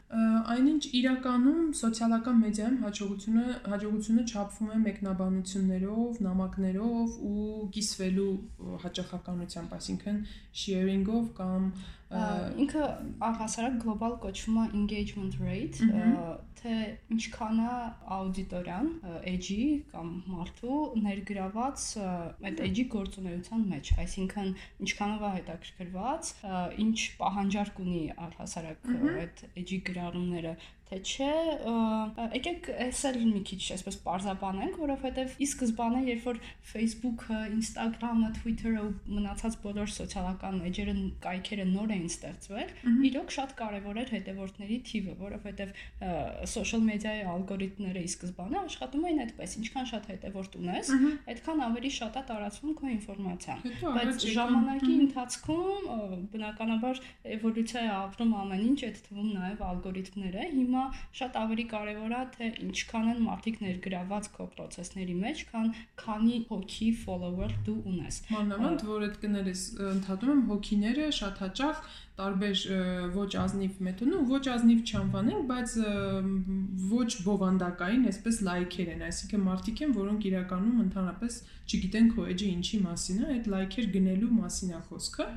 Այնինչ 0.53 0.81
իրականում 0.99 1.61
սոցիալական 1.81 2.41
մեդիայում 2.43 2.79
հաջողությունը 2.83 3.45
հաջողությունը 3.73 4.25
չափվում 4.27 4.71
է 4.75 4.79
մեկնաբանություններով, 4.87 6.19
նամակներով 6.27 7.15
ու 7.31 7.67
կիսվելու 7.77 8.33
հաճախականությամբ, 8.83 9.77
այսինքն 9.77 10.19
sharing-ով 10.63 11.31
կամ 11.39 11.71
ինքը 12.07 12.83
առհասարակ 13.27 13.79
գլոբալ 13.83 14.13
կոչվում 14.23 14.59
է 14.61 14.67
engagement 14.81 15.33
rate, 15.43 15.81
թե 16.67 16.77
ինչքան 17.15 17.59
է 17.63 17.73
աուդիտորիան 18.15 18.87
edge-ի 19.31 19.67
կամ 19.93 20.09
մարդու 20.31 20.79
ներգրաված 21.03 21.85
այդ 22.49 22.61
edge-ի 22.67 22.85
գործունեության 22.95 23.63
մեջ, 23.71 23.91
այսինքն 24.03 24.49
ինչքանով 24.87 25.23
է 25.27 25.31
հետաքրքրված, 25.37 26.31
ինչ 26.85 26.97
պահանջարկ 27.21 27.79
ունի 27.85 28.01
առհասարակ 28.27 28.91
այդ 29.23 29.45
edge-ի 29.47 29.79
գրառումները 29.91 30.53
թե 30.87 30.97
չէ, 31.03 31.31
եկեք 32.37 32.69
էսել 32.87 33.17
մի 33.27 33.41
քիչ 33.47 33.59
այսպես 33.75 33.97
parzabanենք, 34.05 34.77
որովհետև 34.79 35.33
ի 35.43 35.47
սկզբանե 35.47 36.03
երբ 36.07 36.27
որ 36.27 36.39
Facebook-ը, 36.71 37.39
Instagram-ը, 37.57 38.29
Twitter-ը 38.37 38.83
ու 38.85 39.17
մնացած 39.17 39.57
բոլոր 39.65 39.91
սոցիալական 39.97 40.61
էջերը, 40.69 40.95
կայքերը 41.25 41.65
նոր 41.73 41.93
էին 41.97 42.07
ստեղծվել, 42.07 42.71
իրոք 43.09 43.33
շատ 43.37 43.55
կարևոր 43.59 43.99
էր 44.03 44.13
հետևորդների 44.15 44.77
թիվը, 44.87 45.15
որովհետև 45.27 45.75
social 46.47 46.83
media-ի 46.87 47.27
ալգորիթմները 47.35 48.05
ի 48.07 48.11
սկզբանե 48.13 48.59
աշխատում 48.63 49.07
էին 49.11 49.21
այդպես, 49.27 49.57
ինչքան 49.61 49.89
շատ 49.91 50.09
հետևորդ 50.13 50.57
ունես, 50.61 50.91
այդքան 51.33 51.63
ավելի 51.67 51.91
շատ 51.97 52.17
է 52.17 52.23
տարածվում 52.31 52.75
քո 52.77 52.91
ինֆորմացիան։ 52.95 53.65
Բայց 53.97 54.27
ժամանակի 54.37 54.93
ընթացքում 55.07 55.87
բնականաբար 56.37 57.01
էվոլյուցիա 57.37 57.83
է 57.87 57.91
ապրում 57.97 58.33
ամեն 58.37 58.65
ինչ, 58.67 58.79
այդ 58.87 59.01
թվում 59.07 59.29
նաև 59.37 59.63
ալգորիթմները։ 59.67 60.47
Հիմա 60.57 60.76
հիմա 60.77 60.85
շատ 61.17 61.37
ավելի 61.41 61.63
կարևոր 61.71 62.13
է 62.17 62.19
թե 62.33 62.47
ինչքան 62.67 63.07
են 63.11 63.21
մարդիկ 63.25 63.57
ներգրաված 63.63 64.29
քո 64.35 64.47
process-ների 64.53 65.15
մեջ, 65.21 65.43
քան 65.51 65.71
քանի 66.01 66.37
հոգի 66.51 66.89
follower 67.03 67.55
դու 67.67 67.77
ունես։ 67.91 68.19
Մանավանդ 68.33 68.85
որ 68.89 69.07
այդ 69.07 69.17
կներես 69.23 69.63
ընդհատում 69.93 70.33
եմ 70.35 70.43
հոգիները 70.51 71.09
շատ 71.17 71.41
հաճախ 71.45 71.81
տարբեր 72.17 72.61
ոչ 73.13 73.27
ազնիվ 73.37 73.81
մեթոդն 73.87 74.13
ու 74.17 74.21
ոչ 74.31 74.41
ազնիվ 74.53 74.79
չանվանենք, 74.89 75.43
բայց 75.51 75.73
ոչ 76.93 77.09
բովանդակային, 77.27 78.07
այսպես 78.11 78.39
լայքեր 78.47 78.89
են, 78.93 79.03
այսինքն 79.07 79.43
մարդիկ 79.47 79.83
են, 79.85 79.93
որոնք 79.97 80.27
իրականում 80.31 80.81
ընդհանրապես 80.87 81.37
չգիտեն 81.67 82.09
քո 82.15 82.27
էջը 82.33 82.49
ինչի 82.57 82.79
մասին 82.87 83.21
է, 83.21 83.29
այդ 83.37 83.49
լայքեր 83.53 83.89
գնելու 83.97 84.33
մասին 84.37 84.73
է 84.73 84.81
խոսքը։ 84.89 85.27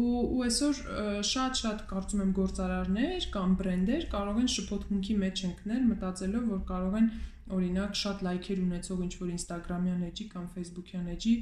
Ու 0.00 0.20
ու 0.20 0.44
այսօր 0.50 0.82
շատ-շատ 1.30 1.84
կարծում 1.90 2.24
եմ 2.26 2.32
գործարարներ 2.40 3.26
կամ 3.34 3.56
բրենդեր 3.60 4.06
կարող 4.14 4.40
են 4.40 4.54
շփոթմունքի 4.54 5.16
մեջ 5.20 5.44
ընկնել, 5.50 5.84
մտածելով, 5.94 6.48
որ 6.54 6.64
կարող 6.70 6.98
են 7.00 7.12
օրինակ 7.56 7.96
շատ 8.00 8.24
լայքեր 8.26 8.62
ունեցող 8.64 9.02
ինչ 9.06 9.14
որ 9.20 9.30
Instagram-յան 9.36 10.04
էջի 10.10 10.26
կամ 10.34 10.46
Facebook-յան 10.54 11.08
էջի 11.14 11.34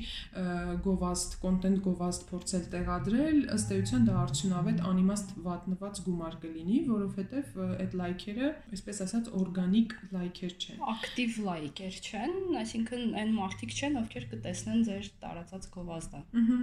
գովաստ, 0.87 1.37
content 1.43 1.83
գովաստ 1.85 2.27
փորձել 2.29 2.65
տեղադրել, 2.75 3.39
ըստ 3.59 3.75
էության 3.79 4.07
դա 4.09 4.17
արդյունավետ 4.23 4.83
անիմաստ 4.89 5.35
վատնված 5.49 6.01
գումար 6.09 6.39
կլինի, 6.45 6.79
որովհետև 6.89 7.59
այդ 7.69 7.97
լայքերը, 7.99 8.51
այսպես 8.79 9.03
ասած, 9.09 9.31
օրգանիկ 9.39 9.95
լայքեր 10.15 10.55
չեն։ 10.59 10.83
Ակտիվ 10.95 11.39
լայքեր 11.49 11.99
չեն, 12.09 12.37
այսինքն 12.63 13.05
այն 13.23 13.33
մարդիկ 13.39 13.75
չեն, 13.79 13.99
ովքեր 14.03 14.29
կտեսնեն 14.33 14.83
ձեր 14.89 15.09
տարածած 15.23 15.69
գովազդը։ 15.75 16.23
Ահա, 16.39 16.59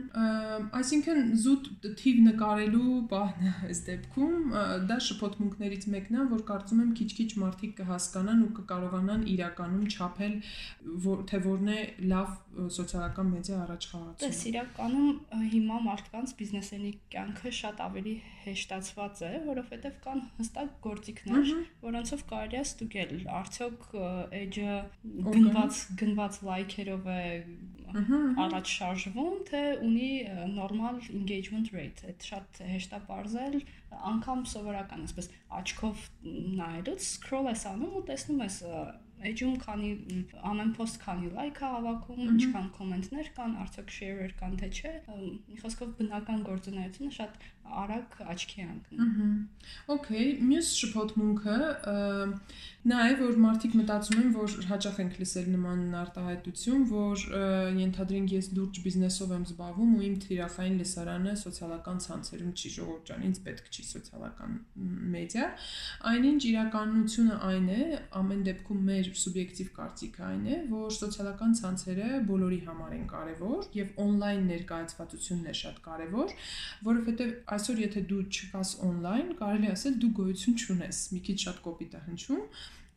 այսինքն 0.79 1.31
զուտ 1.45 1.69
թիվ 2.01 2.21
նկարելու 2.25 2.95
բանը 3.11 3.53
այս 3.69 3.81
դեպքում 3.89 4.55
դա 4.89 4.97
շփոթմունքներից 5.05 5.87
մեկն 5.95 6.15
է, 6.15 6.25
որ 6.35 6.43
կարծում 6.49 6.81
եմ 6.85 6.91
քիչ-քիչ 6.99 7.29
մարդիկ 7.41 7.73
կհասկանան 7.79 8.43
ու 8.45 8.51
կկարողանան 8.59 9.25
իրականում 9.35 9.85
չափել 9.95 10.35
որ 11.05 11.23
թե 11.31 11.41
որն 11.45 11.71
է 11.75 11.79
լավ 12.13 12.35
սոցիալական 12.55 13.29
մեդիա 13.33 13.57
առաջխաղացումը։ 13.65 14.21
Դες 14.25 14.41
իրականում 14.49 15.09
հիմա 15.53 15.77
մարդկանց 15.85 16.33
բիզնեսերի 16.39 16.91
կյանքը 17.15 17.53
շատ 17.59 17.83
ավելի 17.85 18.15
հեշտացված 18.45 19.21
է, 19.25 19.31
որովհետև 19.49 19.99
կան 20.05 20.23
հստակ 20.39 20.73
գործիքներ, 20.85 21.53
որոնցով 21.85 22.25
կարելի 22.31 22.59
է 22.59 22.65
ստուգել. 22.65 23.15
Արդյոք 23.39 23.87
էջը 24.41 24.75
գնված 25.35 25.81
գնված 26.03 26.43
լայքերով 26.49 27.09
է 27.15 27.23
առաջ 27.95 28.71
շարժվում, 28.75 29.35
թե 29.47 29.61
ունի 29.85 30.09
նորմալ 30.55 30.97
engagement 31.15 31.71
rate։ 31.75 32.03
Այդ 32.09 32.27
շատ 32.29 32.61
հեշտ 32.71 32.95
է 32.97 32.99
բարձել 33.07 33.57
անգամ 34.11 34.43
սովորական, 34.51 35.05
այսպես 35.07 35.29
աչքով 35.59 36.05
նայելուց 36.59 37.07
scroll 37.07 37.49
ես 37.51 37.65
անում 37.71 37.97
ու 37.99 38.05
տեսնում 38.09 38.41
ես 38.45 38.57
էջում 39.25 39.55
քանի 39.63 39.91
ամեն 40.51 40.71
post 40.75 40.99
քանի 41.03 41.31
like 41.37 41.61
է 41.63 41.69
հավաքում, 41.71 42.23
ինչքան 42.45 42.69
կոմենտներ 42.77 43.29
կան, 43.35 43.57
արդյոք 43.65 43.93
share-եր 43.97 44.33
կան 44.39 44.57
թե 44.61 44.69
չէ։ 44.75 44.93
Մի 45.15 45.59
խոսքով 45.63 45.93
բնական 45.99 46.43
գործունեությունը 46.49 47.15
շատ 47.19 47.45
արագ 47.65 48.15
աչքի 48.31 48.63
ընկնում։ 48.65 49.13
Okay, 49.95 50.25
մյուս 50.45 50.69
շփոթմունքը 50.79 51.55
նա 52.85 52.99
է, 53.09 53.13
որ 53.17 53.39
մարդիկ 53.41 53.75
մտածում 53.79 54.19
են, 54.21 54.27
որ 54.35 54.55
հաճախ 54.69 54.99
ենք 55.01 55.15
լսել 55.21 55.47
նման 55.55 55.79
արտահայտություն, 56.01 56.83
որ 56.91 57.23
ենթադրենք 57.81 58.35
ես 58.35 58.49
լուրջ 58.57 58.79
բիզնեսով 58.85 59.33
եմ 59.35 59.45
զբաղվում 59.49 59.95
ու 59.95 60.03
իմ 60.05 60.15
թիրախային 60.25 60.77
լսարանը 60.83 61.33
սոցիալական 61.41 62.03
ցանցերում 62.05 62.51
չի 62.55 62.71
ժողովուրդ 62.75 63.09
ջան, 63.09 63.25
ինձ 63.25 63.41
պետք 63.49 63.71
չի 63.73 63.85
սոցիալական 63.89 64.59
մեդիա։ 65.15 65.47
Այնինչ 66.13 66.41
իրականությունը 66.51 67.39
այն 67.49 67.67
է, 67.75 67.81
ամեն 68.21 68.45
դեպքում 68.45 68.85
մեր 68.91 69.11
սուբյեկտիվ 69.25 69.73
կարծիքը 69.81 70.25
այն 70.29 70.45
է, 70.45 70.59
որ 70.75 70.95
սոցիալական 71.01 71.57
ցանցերը 71.65 72.09
բոլորի 72.35 72.61
համար 72.67 72.95
են 72.99 73.03
կարևոր 73.15 73.67
եւ 73.79 73.99
on-line 74.05 74.47
ներկայացվածությունն 74.51 75.49
է 75.51 75.57
շատ 75.63 75.81
կարևոր, 75.89 76.33
որովհետեւ 76.91 77.35
այսօր 77.55 77.83
եթե 77.85 78.05
դու 78.11 78.23
չկաս 78.35 78.71
on-line, 78.91 79.35
կարելի 79.41 79.71
ասել 79.75 79.99
դու 80.03 80.13
գոյություն 80.19 80.57
չունես։ 80.61 81.03
Մի 81.15 81.21
քիչ 81.29 81.37
շատ 81.45 81.61
կոպիտ 81.65 81.95
է 81.95 82.01
հնչում, 82.09 82.41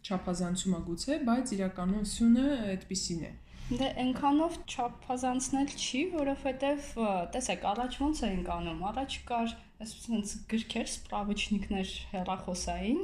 չափազանցում 0.08 0.74
է 0.78 0.80
գուցե, 0.88 1.20
բայց 1.28 1.52
իրականությունը 1.58 2.44
այդպեսին 2.74 3.22
է։ 3.28 3.32
Դե 3.68 3.88
այնքանով 4.02 4.54
չափազանցնել 4.64 5.72
չի, 5.76 5.98
որովհետև 6.14 6.86
տեսեք, 7.34 7.66
առաջ 7.72 7.98
ոնց 8.00 8.22
էինք 8.28 8.48
անում։ 8.54 8.78
Առաջ 8.90 9.16
կար 9.28 9.50
այսպես 9.78 10.30
գրքեր, 10.50 10.88
սպրավիչնիկներ 10.90 11.90
հեռախոսային 12.12 13.02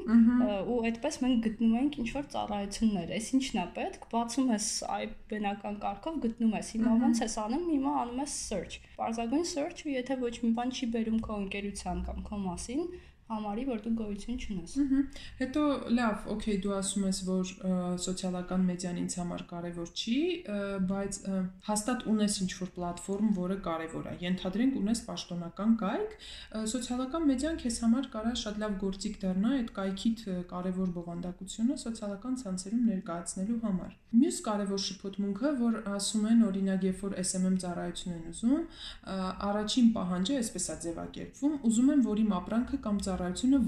ու 0.75 0.79
այդպես 0.89 1.19
մենք 1.23 1.45
գտնում 1.45 1.77
ենք 1.81 1.99
ինչ 2.03 2.07
որ 2.17 2.27
ծառայություններ։ 2.35 3.13
Այս 3.15 3.29
ինչն 3.39 3.61
է 3.63 3.67
պետք։ 3.77 4.09
Բացում 4.15 4.51
ես 4.55 4.67
այ 4.97 5.07
բնական 5.31 5.79
կարգով 5.85 6.19
գտնում 6.25 6.57
ես։ 6.59 6.73
Հիմա 6.75 6.97
ոնց 7.05 7.23
ես 7.25 7.37
անում, 7.45 7.65
հիմա 7.71 7.95
անում 8.03 8.23
ես 8.25 8.37
search։ 8.51 8.79
Պարզագույն 8.99 9.49
search 9.55 9.85
ու 9.87 9.95
եթե 9.95 10.19
ոչ 10.25 10.35
մի 10.43 10.51
բան 10.59 10.75
չի 10.75 10.91
բերում 10.99 11.21
քո 11.29 11.39
ընկերության 11.45 12.03
կամ 12.11 12.25
քո 12.27 12.41
մասին, 12.49 12.85
համարի, 13.31 13.63
որ 13.71 13.79
դու 13.85 13.93
գոյություն 13.99 14.39
չունես։ 14.45 14.73
Ահա։ 14.85 14.99
Հետո 15.39 15.63
լավ, 15.97 16.27
օքեյ, 16.35 16.57
դու 16.65 16.75
ասում 16.77 17.07
ես, 17.09 17.21
որ 17.29 17.53
սոցիալական 18.05 18.67
մեդիան 18.69 18.99
ինձ 19.05 19.17
համար 19.21 19.45
կարևոր 19.53 19.93
չի, 19.95 20.19
բայց 20.91 21.19
հաստատ 21.69 22.05
ունես 22.15 22.37
ինչ-որ 22.45 22.73
պլատֆորմ, 22.77 23.31
որը 23.39 23.57
կարևոր 23.65 24.11
է։ 24.13 24.15
Ենթադրենք 24.25 24.79
ունես 24.83 25.03
պաշտոնական 25.09 25.75
կայք, 25.85 26.17
սոցիալական 26.75 27.29
մեդիան 27.33 27.59
քեզ 27.65 27.81
համար 27.85 28.09
կարա 28.15 28.35
շատ 28.45 28.61
լավ 28.65 28.77
գործիք 28.85 29.19
դառնա 29.25 29.55
այդ 29.65 29.73
կայքիդ 29.81 30.25
կարևոր 30.53 30.95
բովանդակությունը 30.99 31.79
սոցիալական 31.85 32.39
ցանցերում 32.45 32.85
ներկայացնելու 32.93 33.61
համար։ 33.65 33.97
Մյուս 34.15 34.37
կարևոր 34.47 34.81
շփոթմունքը, 34.85 35.51
որ 35.59 35.77
ասում 35.91 36.27
են, 36.31 36.43
օրինակ, 36.47 36.85
երբ 36.87 37.01
որ 37.03 37.15
SMM 37.25 37.57
ծառայություն 37.65 38.15
են 38.15 38.29
ուզում, 38.31 38.61
առաջին 39.49 39.89
պահանջը 39.97 40.37
այսպես 40.45 40.69
է 40.75 40.77
ձևակերպվում, 40.85 41.57
ուզում 41.71 41.91
են, 41.95 42.05
որ 42.05 42.23
իմ 42.25 42.35
ապրանքը 42.39 42.79
կամ 42.85 43.01
ծառայությունը 43.09 43.14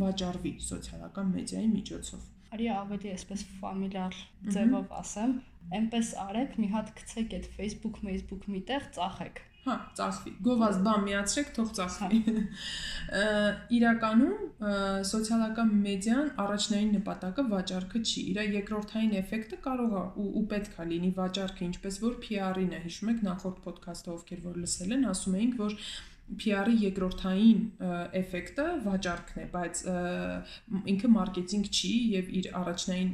վաճառվի 0.00 0.53
սոցիալական 0.67 1.35
մեդիայի 1.37 1.69
միջոցով։ 1.73 2.25
Արի 2.57 2.69
ավելի 2.76 3.11
այսպես 3.17 3.45
ֆամիլիար 3.61 4.17
ձևով 4.55 4.95
ասեմ, 5.00 5.35
այնպես 5.76 6.15
արեք, 6.26 6.57
մի 6.62 6.69
հատ 6.76 6.95
գցեք 7.00 7.37
այդ 7.37 7.50
Facebook, 7.59 8.00
Facebook 8.07 8.49
միտեղ 8.55 8.88
ծախեք։ 8.97 9.45
Հա, 9.67 9.75
ծախվի։ 9.99 10.33
Գովազդ 10.47 10.83
բան 10.87 11.00
միացրեք, 11.09 11.49
թող 11.57 11.71
ծախվի։ 11.75 12.19
Իրականում 13.76 14.45
սոցիալական 15.11 15.73
մեդիան 15.87 16.29
առաջնային 16.45 16.93
նպատակը 17.00 17.45
վաճառքը 17.50 18.03
չի։ 18.07 18.23
Իր 18.31 18.38
երկրորդային 18.57 19.17
էֆեկտը 19.23 19.59
կարող 19.67 19.97
է 19.99 20.05
ու, 20.23 20.29
ու 20.38 20.45
պետք 20.55 20.79
է 20.79 20.87
լինի 20.93 21.11
վաճառքը, 21.19 21.67
ինչպես 21.67 21.99
որ 22.07 22.15
PR-ին 22.26 22.76
է, 22.76 22.81
հիշում 22.87 23.11
եք 23.17 23.25
նախորդ 23.26 23.67
ոդքասթը 23.67 24.12
ովքեր 24.15 24.45
որ 24.47 24.61
լսել 24.62 24.97
են, 24.97 25.09
ասում 25.11 25.37
էինք, 25.43 25.59
որ 25.67 25.76
PR-ի 26.26 26.75
երկրորդային 26.83 27.59
էֆեկտը 28.18 28.64
վաճառքն 28.87 29.42
է, 29.42 29.45
բայց 29.52 29.83
ինքը 30.92 31.11
մարքեթինգ 31.16 31.68
չի 31.71 31.90
եւ 32.12 32.33
իր 32.40 32.49
առաջնային 32.61 33.12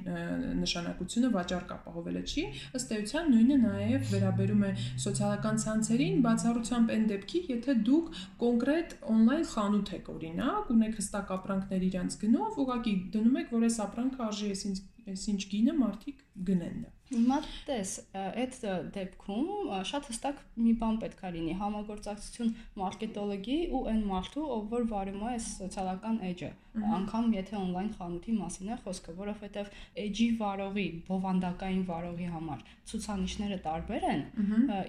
նշանակությունը 0.63 1.31
վաճառք 1.37 1.75
ապահովելը 1.77 2.23
չի։ 2.33 2.45
Ըստ 2.81 2.95
էության 2.97 3.29
նույնը 3.35 3.59
նաեւ 3.67 4.07
վերաբերում 4.13 4.65
է 4.69 4.73
սոցիալական 5.05 5.61
ցանցերին, 5.67 6.17
բացառությամբ 6.29 6.95
այն 6.97 7.05
դեպքի, 7.13 7.43
եթե 7.53 7.77
դուք 7.91 8.09
կոնկրետ 8.43 8.97
on-line 9.13 9.47
խանութ 9.53 9.93
եք 9.99 10.11
օրինակ, 10.17 10.73
ունեք 10.77 10.97
հստակ 11.03 11.37
ապրանքներ 11.37 11.87
իրանց 11.93 12.19
գնով, 12.25 12.59
ուղղակի 12.65 12.97
դնում 13.13 13.39
եք, 13.43 13.55
որ 13.59 13.69
այս 13.69 13.79
ապրանքը 13.87 14.27
արժի 14.31 14.51
այսինչ 14.57 14.81
այսինչ 15.13 15.41
գինը 15.53 15.73
մարդիկ 15.83 16.27
գնեն 16.49 16.83
դա։ 16.83 16.91
Հիմա 17.13 17.39
տես, 17.67 17.91
այդ 18.17 18.55
դեպքում 18.95 19.49
շատ 19.89 20.07
հստակ 20.09 20.39
մի 20.65 20.71
բան 20.81 20.99
պետք 21.03 21.19
է 21.29 21.31
լինի՝ 21.35 21.57
համագործակցություն 21.61 22.53
մարքետոլոգի 22.81 23.57
ու 23.77 23.83
այն 23.93 24.01
մարդու, 24.09 24.45
ով 24.57 24.73
որ 24.73 24.87
վարում 24.93 25.21
է 25.21 25.29
այս 25.33 25.49
սոցիալական 25.59 26.17
էջը, 26.31 26.51
անգամ 26.99 27.29
եթե 27.37 27.59
on-line 27.61 27.93
խանութի 27.99 28.37
մասին 28.39 28.73
է 28.73 28.79
խոսքը, 28.87 29.17
որովհետև 29.21 29.71
էջի 30.07 30.29
վարողի, 30.41 30.89
բովանդակային 31.11 31.85
վարողի 31.93 32.29
համար 32.33 32.67
ցուցանիշները 32.93 33.61
տարբեր 33.69 34.09
են, 34.13 34.27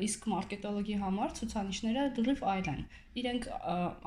իսկ 0.08 0.28
մարքետոլոգի 0.34 1.00
համար 1.04 1.38
ցուցանիշները 1.44 2.10
դժվար 2.20 2.52
այլ 2.54 2.70
են։ 2.74 2.84
Իրենք 3.24 3.50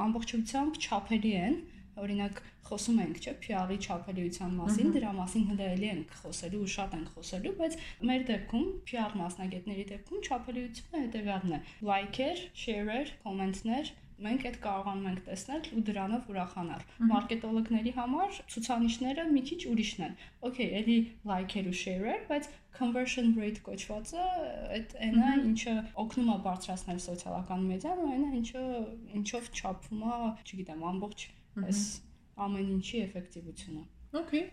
ամբողջությամբ 0.06 0.80
չափելի 0.86 1.32
են, 1.46 1.60
օրինակ 2.04 2.40
խոսում 2.66 3.02
ենք, 3.04 3.20
չէ, 3.22 3.34
PR-ի 3.44 3.76
չափելիության 3.86 4.56
մասին, 4.60 4.88
դրա 4.96 5.12
մասին 5.16 5.44
հդայելի 5.50 5.90
ենք 5.92 6.16
խոսելու 6.22 6.62
ու 6.66 6.72
շատ 6.76 6.96
ենք 6.98 7.12
խոսելու, 7.16 7.52
բայց 7.60 7.76
մեր 8.10 8.24
դեպքում 8.30 8.66
PR 8.90 9.14
մասնագետների 9.20 9.84
դեպքում 9.92 10.24
չափելիությունը 10.26 11.04
հետեւյալն 11.06 11.54
է. 11.56 11.60
լայքեր, 11.90 12.42
շեյրեր, 12.66 13.14
կոմենտներ, 13.26 13.94
մենք 14.24 14.44
այդ 14.48 14.54
կարողանում 14.64 15.08
ենք 15.10 15.18
տեսնել 15.26 15.66
ու 15.76 15.82
դրանով 15.86 16.28
ուրախանալ։ 16.32 16.84
Մարքետոլոգների 17.10 17.92
համար 17.96 18.38
ցուցանիշները 18.54 19.26
մի 19.32 19.42
քիչ 19.50 19.58
ուրիշն 19.72 20.06
են։ 20.06 20.14
Okay, 20.48 20.68
էլի 20.80 20.96
լայքեր 21.30 21.68
ու 21.68 21.76
շեյրեր, 21.82 22.22
բայց 22.30 22.48
conversion 22.78 23.32
rate 23.36 23.60
կոչվածը 23.66 24.24
այդ 24.76 24.96
այնա 25.06 25.30
ինչը 25.50 25.74
օգնում 26.02 26.32
է 26.32 26.38
բարձրացնել 26.48 27.00
սոցիալական 27.06 27.66
մեդիան, 27.70 28.02
այնա 28.16 28.30
ինչը 28.40 28.64
ինչով 29.20 29.50
չափվում 29.60 30.06
է, 30.06 30.18
չգիտեմ, 30.46 30.86
ամբողջ 30.92 31.26
այս 31.64 31.84
ամեն 32.46 32.72
ինչի 32.76 33.04
էֆեկտիվությունը։ 33.06 33.84
Okay։ 34.16 34.46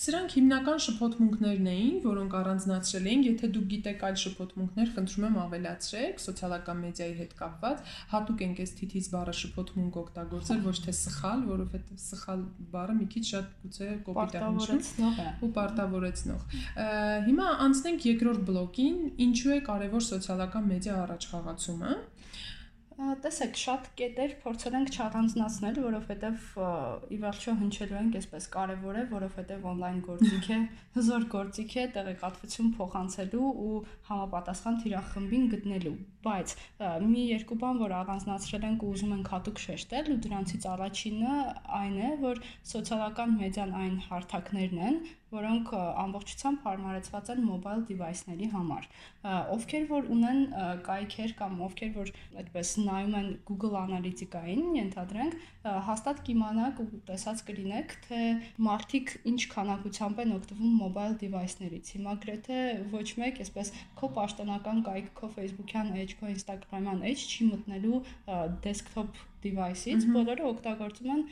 Սրանք 0.00 0.34
հիմնական 0.36 0.78
շփոթմունքներն 0.82 1.66
էին, 1.72 1.96
որոնք 2.04 2.34
առանձնացրել 2.38 3.08
էին։ 3.10 3.24
Եթե 3.26 3.48
դուք 3.56 3.66
գիտեք 3.72 4.04
այլ 4.08 4.16
շփոթմունքներ, 4.22 4.92
խնդրում 4.96 5.26
եմ 5.28 5.36
ավելացրեք 5.42 6.22
սոցիալական 6.22 6.80
մեդիայի 6.82 7.14
հետ 7.18 7.34
կապված։ 7.40 7.92
Հատուկ 8.12 8.44
ենք 8.46 8.62
այս 8.62 8.72
թիթիզ 8.78 9.08
բառը 9.12 9.34
շփոթմունք 9.42 9.98
օգտագործել, 10.02 10.62
ոչ 10.66 10.76
թե 10.86 10.94
սխալ, 11.02 11.44
որովհետև 11.52 12.02
սխալ 12.06 12.44
բառը 12.72 12.96
մի 13.02 13.06
քիչ 13.12 13.24
շատ 13.32 13.52
գուցե 13.62 13.90
կոպիտ 14.08 14.32
է 14.32 14.42
հնչում 14.46 14.82
ու 15.42 15.52
պարտավորեցնող։ 15.60 16.56
Հիմա 17.28 17.48
անցնենք 17.68 18.08
երկրորդ 18.12 18.42
բլոկին, 18.48 18.98
ինչու 19.28 19.52
է 19.52 19.60
կարևոր 19.68 20.08
սոցիալական 20.12 20.68
մեդիա 20.72 20.98
առաջխաղացումը։ 21.02 21.96
Տեսեք, 23.22 23.54
շատ 23.56 23.86
կետեր 23.98 24.32
փորձել 24.42 24.74
ենք 24.78 24.90
չառանձնացնել, 24.96 25.78
որովհետև 25.84 26.48
ի 27.14 27.18
վերջո 27.22 27.54
հնչելու 27.60 27.96
ենք 28.00 28.18
այսպես 28.20 28.48
կարևոր 28.56 28.98
է, 29.00 29.04
որովհետև 29.12 29.64
on-line 29.72 30.02
գործիք 30.08 30.48
է, 30.56 30.58
հզոր 30.96 31.26
գործիք 31.34 31.76
է 31.82 31.86
տեղեկատվություն 31.96 32.72
փոխանցելու 32.76 33.52
ու 33.66 33.78
համապատասխան 34.10 34.78
թիրախմբին 34.82 35.48
գտնելու։ 35.54 35.94
Բայց 36.26 36.54
մի 37.06 37.24
երկու 37.32 37.58
բան, 37.62 37.82
որ 37.82 37.96
առանձնացրել 38.02 38.68
ենք 38.68 38.84
ու 38.84 38.92
ուզում 38.92 39.16
ենք 39.16 39.32
հատուկ 39.32 39.62
շեշտել, 39.62 40.12
ու 40.12 40.20
դրանցից 40.28 40.68
առաջինը 40.72 41.40
այն 41.82 41.98
է, 42.02 42.12
որ 42.22 42.44
սոցիալական 42.72 43.36
մեդիան 43.40 43.76
այն 43.82 43.98
հարթակներն 44.10 44.86
են, 44.90 45.02
որոնք 45.32 45.72
ամբողջությամբ 46.02 46.66
հարմարեցված 46.66 47.30
են 47.32 47.42
mobile 47.46 47.84
device-ների 47.88 48.48
համար։ 48.52 48.88
Ովքեր 49.56 49.86
որ 49.90 50.08
ունեն 50.16 50.40
կայքեր 50.86 51.34
կամ 51.38 51.58
ովքեր 51.66 51.92
որ 51.96 52.12
այդպես 52.42 52.72
նայում 52.82 53.16
են 53.22 53.28
Google 53.48 53.78
Analytica-ին, 53.82 54.68
ենթադրենք, 54.78 55.36
հաստատ 55.88 56.22
կիմանաք 56.28 56.82
ու 56.82 56.88
տեսած 57.08 57.42
կլինեք, 57.48 57.96
թե 58.08 58.20
մարդիկ 58.68 59.14
ինչ 59.32 59.40
քանակությամբ 59.56 60.22
են 60.26 60.36
օգտվում 60.38 60.78
mobile 60.82 61.18
device-ներից։ 61.22 61.92
Հիմա 61.96 62.16
գրեթե 62.26 62.60
ոչ 62.92 63.08
մեկ, 63.22 63.42
այսպես 63.46 63.74
քո 63.98 64.12
պաշտոնական 64.18 64.86
կայք, 64.88 65.12
քո 65.18 65.32
Facebook-յան 65.36 65.92
edge, 65.96 66.18
քո 66.20 66.32
Instagram-յան 66.36 67.04
edge 67.12 67.28
չի 67.32 67.52
մտնելու 67.52 68.02
desktop 68.66 69.22
device-ից, 69.42 70.06
բոլորը 70.14 70.44
օգտագործում 70.48 71.12
են 71.14 71.22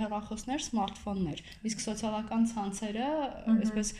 հեռախոսներ, 0.00 0.62
սմարթֆոններ։ 0.66 1.42
Իսկ 1.70 1.84
սոցիալական 1.86 2.46
ցանցերը 2.50 3.10
այսպես 3.54 3.92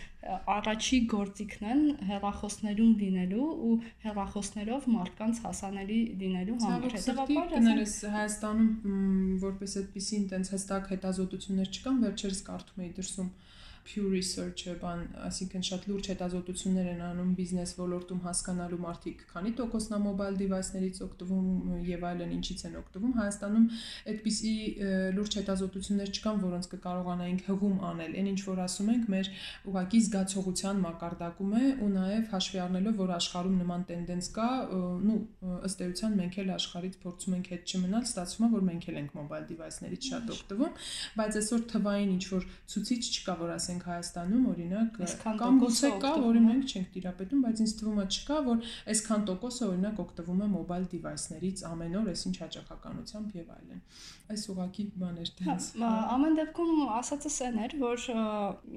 առաջի 0.55 0.99
գործիքն 1.11 1.69
են 1.75 1.85
հեռախոսներում 2.11 2.91
լինելու 3.01 3.47
ու 3.69 3.77
հեռախոսներով 4.05 4.89
մարդկանց 4.95 5.41
հասանելի 5.47 6.01
լինելու 6.21 6.59
համար։ 6.65 6.97
Հետևաբար 6.99 7.49
կներես 7.55 7.95
Հայաստանում 8.17 9.39
որպես 9.47 9.77
այդպեսի 9.81 10.15
ինտենց 10.21 10.53
հստակ 10.57 10.91
հետազոտություններ 10.95 11.73
չկան, 11.81 12.03
վերջերս 12.05 12.45
կարդում 12.51 12.85
էի 12.85 12.93
դրսում 13.01 13.33
Pew 13.87 14.11
Research-ը 14.13 14.75
բան, 14.81 15.01
այսինքն 15.27 15.65
շատ 15.67 15.87
լուրջ 15.91 16.09
հետազոտություններ 16.11 16.89
են 16.91 17.01
անում 17.07 17.31
բիզնես 17.39 17.73
ոլորտում 17.79 18.21
հասկանալու 18.27 18.79
մարդիկ, 18.85 19.23
քանի 19.31 19.53
տոկոսն 19.61 19.97
է 19.97 20.01
mobile 20.05 20.39
device-ներից 20.41 21.01
օգտվում 21.07 21.49
եւ 21.89 22.05
այլն 22.11 22.35
ինչից 22.37 22.65
են 22.69 22.77
օգտվում։ 22.81 23.15
Հայաստանում 23.21 23.67
այդպիսի 24.11 24.55
լուրջ 25.17 25.39
հետազոտություններ 25.41 26.13
չկան, 26.21 26.41
որոնց 26.45 26.69
կկարողանայինք 26.75 27.45
հղում 27.51 27.77
անել։ 27.91 28.17
Այն 28.21 28.31
ինչ 28.31 28.41
որ 28.51 28.63
ասում 28.67 28.91
ենք, 28.95 29.09
մեր 29.11 29.33
ուղակի 29.71 30.01
զգացողության 30.11 30.83
մակարդակում 30.85 31.53
է 31.61 31.65
ու 31.81 31.91
նաեւ 31.97 32.25
հաշվի 32.31 32.61
առնելով, 32.61 32.95
որ 33.01 33.15
աշխարհում 33.17 33.57
նման 33.61 33.85
տենդենց 33.91 34.31
կա, 34.37 34.51
նու 35.11 35.19
ըստ 35.71 35.85
էության 35.87 36.17
մենք 36.21 36.39
էլ 36.41 36.53
աշխարհից 36.61 36.99
փորձում 37.01 37.37
ենք 37.41 37.51
հետ 37.51 37.71
չմնալ, 37.71 38.05
ստացվում 38.11 38.47
է, 38.47 38.51
որ 38.51 38.65
մենք 38.71 38.89
էլ 38.91 39.01
ենք 39.01 39.15
mobile 39.21 39.47
device-ներից 39.51 40.09
շատ 40.11 40.33
օգտվում, 40.35 40.73
բայց 41.21 41.39
այսօր 41.41 41.65
թվային 41.71 42.11
ինչ 42.11 42.25
որ 42.31 42.47
ցուցիչ 42.71 43.01
չկա, 43.11 43.35
որ 43.41 43.51
ասենք 43.57 43.70
ասենք 43.71 43.85
Հայաստանում 43.87 44.47
օրինակ 44.51 44.97
կամ 45.41 45.59
գուցե 45.63 45.91
կա, 46.03 46.11
որը 46.25 46.41
մենք 46.47 46.73
չենք 46.75 46.89
տիրապետում, 46.95 47.43
բայց 47.45 47.61
ինձ 47.65 47.75
թվում 47.81 48.01
է 48.01 48.07
չկա, 48.11 48.39
որ 48.49 48.65
այսքան 48.91 49.25
տոկոսը 49.31 49.69
օրինակ 49.71 50.01
օգտվում 50.05 50.41
է 50.41 50.49
mobile 50.55 50.89
device-ներից 50.95 51.63
ամեն 51.71 51.97
օր, 52.01 52.11
այսինչ 52.11 52.35
հաճախականությամբ 52.41 53.39
եւ 53.41 53.53
այլն։ 53.55 53.81
Այս 54.31 54.45
ուղակի 54.51 54.87
բաներ 55.01 55.33
տենց։ 55.39 55.71
հա, 55.81 55.93
Ամեն 56.17 56.39
դեպքում 56.41 56.83
ասածս 56.99 57.41
այն 57.47 57.63
էր, 57.67 57.77
որ 57.81 58.09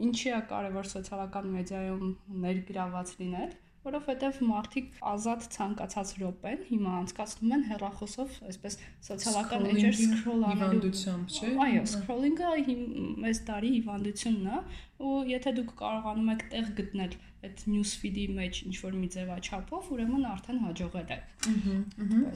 ինչի 0.09 0.33
է 0.33 0.41
կարևոր 0.53 0.89
սոցիալական 0.93 1.51
մեդիայում 1.57 2.07
ներգրաված 2.45 3.17
լինել 3.23 3.57
որովհետև 3.83 4.39
մարդիկ 4.47 4.99
ազատ 5.11 5.47
ցանկացած 5.55 6.13
րոպեն 6.21 6.61
հիմա 6.69 6.93
անցկացնում 6.99 7.53
են 7.57 7.65
հեռախոսով, 7.71 8.37
այսպես 8.53 8.77
սոցիալական 9.07 9.67
էջեր 9.73 9.97
սկրոլ 10.03 10.45
անելու 10.53 10.93
հիվանդությամբ, 10.93 11.33
չէ՞։ 11.33 11.51
Այո, 11.65 11.83
սկրոլինգը 11.91 12.77
մեծ 13.25 13.43
տարի 13.49 13.71
հիվանդությունն 13.73 14.49
է, 14.53 14.63
ու 15.03 15.15
եթե 15.33 15.55
դուք 15.59 15.75
կարողանում 15.83 16.33
եք 16.33 16.45
տեղ 16.53 16.73
գտնել 16.79 17.17
այդ 17.43 17.63
news 17.73 17.93
feed-ի 18.01 18.25
մեջ 18.37 18.59
ինչ 18.69 18.75
որ 18.83 18.97
մի 18.99 19.09
ձևաչափով, 19.15 19.89
ուրեմն 19.93 20.27
արդեն 20.33 20.59
հաջողել 20.63 21.13
է։ 21.13 21.19
Ահա։ 21.53 22.33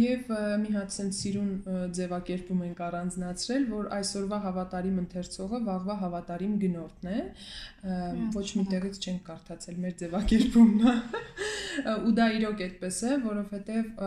Եվ 0.00 0.30
մի 0.62 0.70
հատ 0.76 0.94
sense 0.96 1.20
սիրուն 1.22 1.50
ձևակերպում 1.98 2.62
ենք 2.66 2.82
առանձնացրել, 2.86 3.66
որ 3.72 3.90
այսօրվա 3.96 4.38
հավատարիմ 4.46 5.00
ընթերցողը 5.04 5.60
վաղվա 5.66 5.96
հավատարիմ 6.06 6.56
գնորդն 6.64 7.12
է։ 7.12 7.20
Ոչ 8.36 8.48
մի 8.56 8.64
տեղից 8.72 9.00
չենք 9.06 9.22
կարդացել 9.30 9.82
մեր 9.86 9.98
ձևակերպումն 10.02 10.88
ու 11.76 12.12
դա 12.16 12.26
իրոք 12.36 12.60
այդպես 12.66 12.98
է, 13.06 13.10
որովհետև 13.24 13.98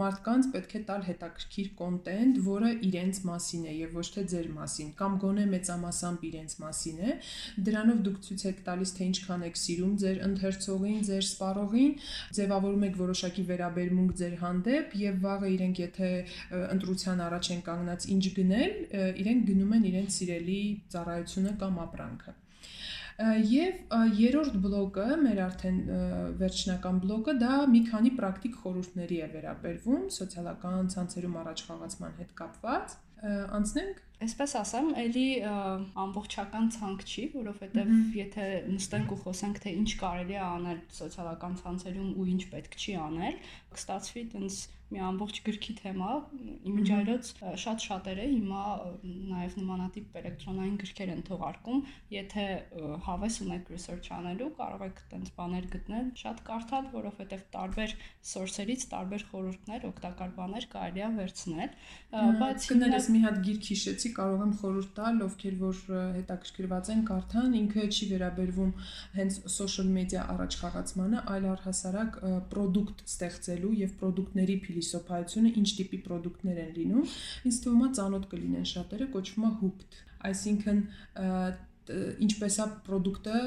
մարդկանց 0.00 0.48
պետք 0.54 0.74
է 0.76 0.80
տալ 0.90 1.04
հետաքրքիր 1.06 1.70
կոնտենտ, 1.78 2.40
որը 2.44 2.72
իրենց 2.90 3.20
մասին 3.30 3.64
է 3.70 3.76
եւ 3.78 3.96
ոչ 4.00 4.06
թե 4.16 4.24
ձեր 4.32 4.48
մասին, 4.56 4.90
կամ 5.00 5.16
գոնե 5.24 5.46
մեծամասամբ 5.54 6.26
իրենց 6.30 6.56
մասին 6.60 7.00
է։ 7.00 7.16
Դրանով 7.70 8.02
դուք 8.04 8.20
ցույց 8.26 8.44
եք 8.50 8.62
տալիս, 8.68 8.94
թե 9.00 9.08
ինչքան 9.10 9.46
եք 9.48 9.60
սիրում 9.70 9.94
ձեր 10.02 10.20
ընթերցողին, 10.26 11.00
ձեր 11.08 11.24
սպառողին, 11.30 11.94
ձևավորում 12.40 12.84
եք 12.90 13.00
որոշակի 13.00 13.46
վերաբերմունք 13.54 14.12
ձեր 14.20 14.36
հանդեպ 14.44 14.94
եւ 15.00 15.24
վաղը 15.24 15.50
իրենք 15.56 15.82
եթե 15.86 16.12
ընտրության 16.60 17.24
առաջ 17.30 17.50
են 17.54 17.64
կանգնած 17.70 18.06
ինչ 18.16 18.24
գնել, 18.40 18.76
իրենք 19.24 19.42
գնում 19.50 19.74
են 19.78 19.90
իրենց 19.94 20.20
սիրելի 20.20 20.62
ծառայությունը 20.94 21.58
կամ 21.64 21.82
ապրանքը։ 21.86 22.38
Եվ 23.20 23.96
երրորդ 24.16 24.54
բլոկը, 24.64 25.06
մեր 25.20 25.40
արդեն 25.44 25.80
վերջնական 26.40 27.00
բլոկը, 27.02 27.34
դա 27.42 27.56
մի 27.68 27.82
քանի 27.90 28.12
պրակտիկ 28.16 28.54
խորհուրդների 28.62 29.18
է 29.20 29.28
վերաբերվում 29.34 30.06
սոցիալական 30.16 30.88
ցանցերում 30.94 31.36
առաջ 31.42 31.64
խաղացման 31.66 32.16
հետ 32.22 32.32
կապված 32.40 32.96
անցնենք 33.28 34.06
Այսպես 34.20 34.52
ասեմ, 34.58 34.88
ելի 35.00 35.22
ամբողջական 35.96 36.66
ցանկ 36.74 37.04
չի, 37.08 37.22
որովհետև 37.32 37.92
եթե 38.18 38.48
նստենք 38.68 39.14
ու 39.14 39.18
խոսենք 39.22 39.60
թե 39.64 39.72
ինչ 39.80 39.94
կարելի 40.02 40.36
է 40.36 40.42
անել 40.44 40.82
սոցիալական 40.98 41.54
ցանցերում 41.62 42.10
ու 42.20 42.26
ինչ 42.34 42.42
պետք 42.52 42.76
չի 42.76 42.96
անել, 43.00 43.38
կստացվի 43.72 44.24
տենց 44.34 44.58
մի 44.90 45.00
ամբողջ 45.06 45.36
գրքի 45.46 45.74
թեմա, 45.80 46.12
իմիջայլոց 46.70 47.28
շատ 47.62 47.84
շատերը 47.86 48.24
հիմա 48.30 48.62
նաև 49.30 49.56
նմանատիպ 49.60 50.16
էլեկտրոնային 50.20 50.78
գրքեր 50.82 51.12
են 51.14 51.22
թողարկում, 51.28 51.82
եթե 52.14 52.46
հավես 53.06 53.36
ունեք 53.44 53.70
research 53.74 54.10
անելու, 54.16 54.48
կարող 54.60 54.84
եք 54.88 55.02
տենց 55.12 55.30
բաներ 55.38 55.68
գտնել, 55.74 56.08
շատ 56.20 56.42
կարդալ, 56.50 56.88
որովհետև 56.94 57.44
տարբեր 57.54 57.94
source-երից 58.30 58.86
տարբեր 58.90 59.24
խորհուրդներ, 59.30 59.86
օգտակար 59.90 60.34
բաներ 60.40 60.66
կարելի 60.74 61.04
է 61.06 61.10
վերցնել, 61.20 61.70
բայց 62.40 62.68
կներես 62.70 63.08
մի 63.14 63.20
հատ 63.24 63.40
գիրք 63.46 63.70
հիշեցի, 63.70 64.12
կարող 64.18 64.44
եմ 64.46 64.54
խորհուրդ 64.60 64.92
տալ, 64.98 65.22
ովքեր 65.30 65.56
որ 65.60 65.80
հետաքրքրված 66.18 66.90
են 66.90 67.02
կարդան, 67.10 67.56
ինքը 67.60 67.86
չի 67.90 68.10
վերաբերվում 68.10 68.72
հենց 69.20 69.38
social 69.54 69.90
media 69.90 70.26
առաջ 70.34 70.56
խաղացմանը, 70.60 71.22
այլ 71.34 71.46
առհասարակ 71.54 72.18
product 72.52 73.04
ստեղծելու 73.06 73.72
եւ 73.80 73.94
product-ների 74.00 74.56
փիլիսոփայությունը 74.80 75.50
ինչ 75.60 75.70
տիպի 75.78 75.98
product-ներ 76.06 76.60
են 76.64 76.70
լինում, 76.76 77.16
ինձ 77.50 77.58
թվում 77.64 77.82
է 77.84 77.90
ծանոթ 77.98 78.28
կլինեն 78.30 78.70
շատերը, 78.70 79.08
կոչվում 79.16 79.44
է 79.46 79.52
hooked, 79.60 79.98
այսինքն 80.30 80.80
ինչպես 81.90 82.56
է 82.60 82.62
ապրանքը 82.62 83.38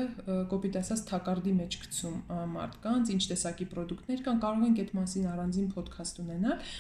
կոպիտ 0.52 0.78
ասած 0.82 1.02
թակարդի 1.08 1.52
մեջ 1.60 1.76
գցում 1.84 2.16
մարդկանց, 2.54 3.12
ինչ 3.14 3.22
տեսակի 3.32 3.68
ապրանքներ 3.70 4.24
կան, 4.26 4.42
կարող 4.44 4.66
ենք 4.68 4.82
այդ 4.84 4.92
մասին 5.00 5.28
առանձին 5.32 5.70
ոդքասթ 5.78 6.20
ունենալ, 6.24 6.74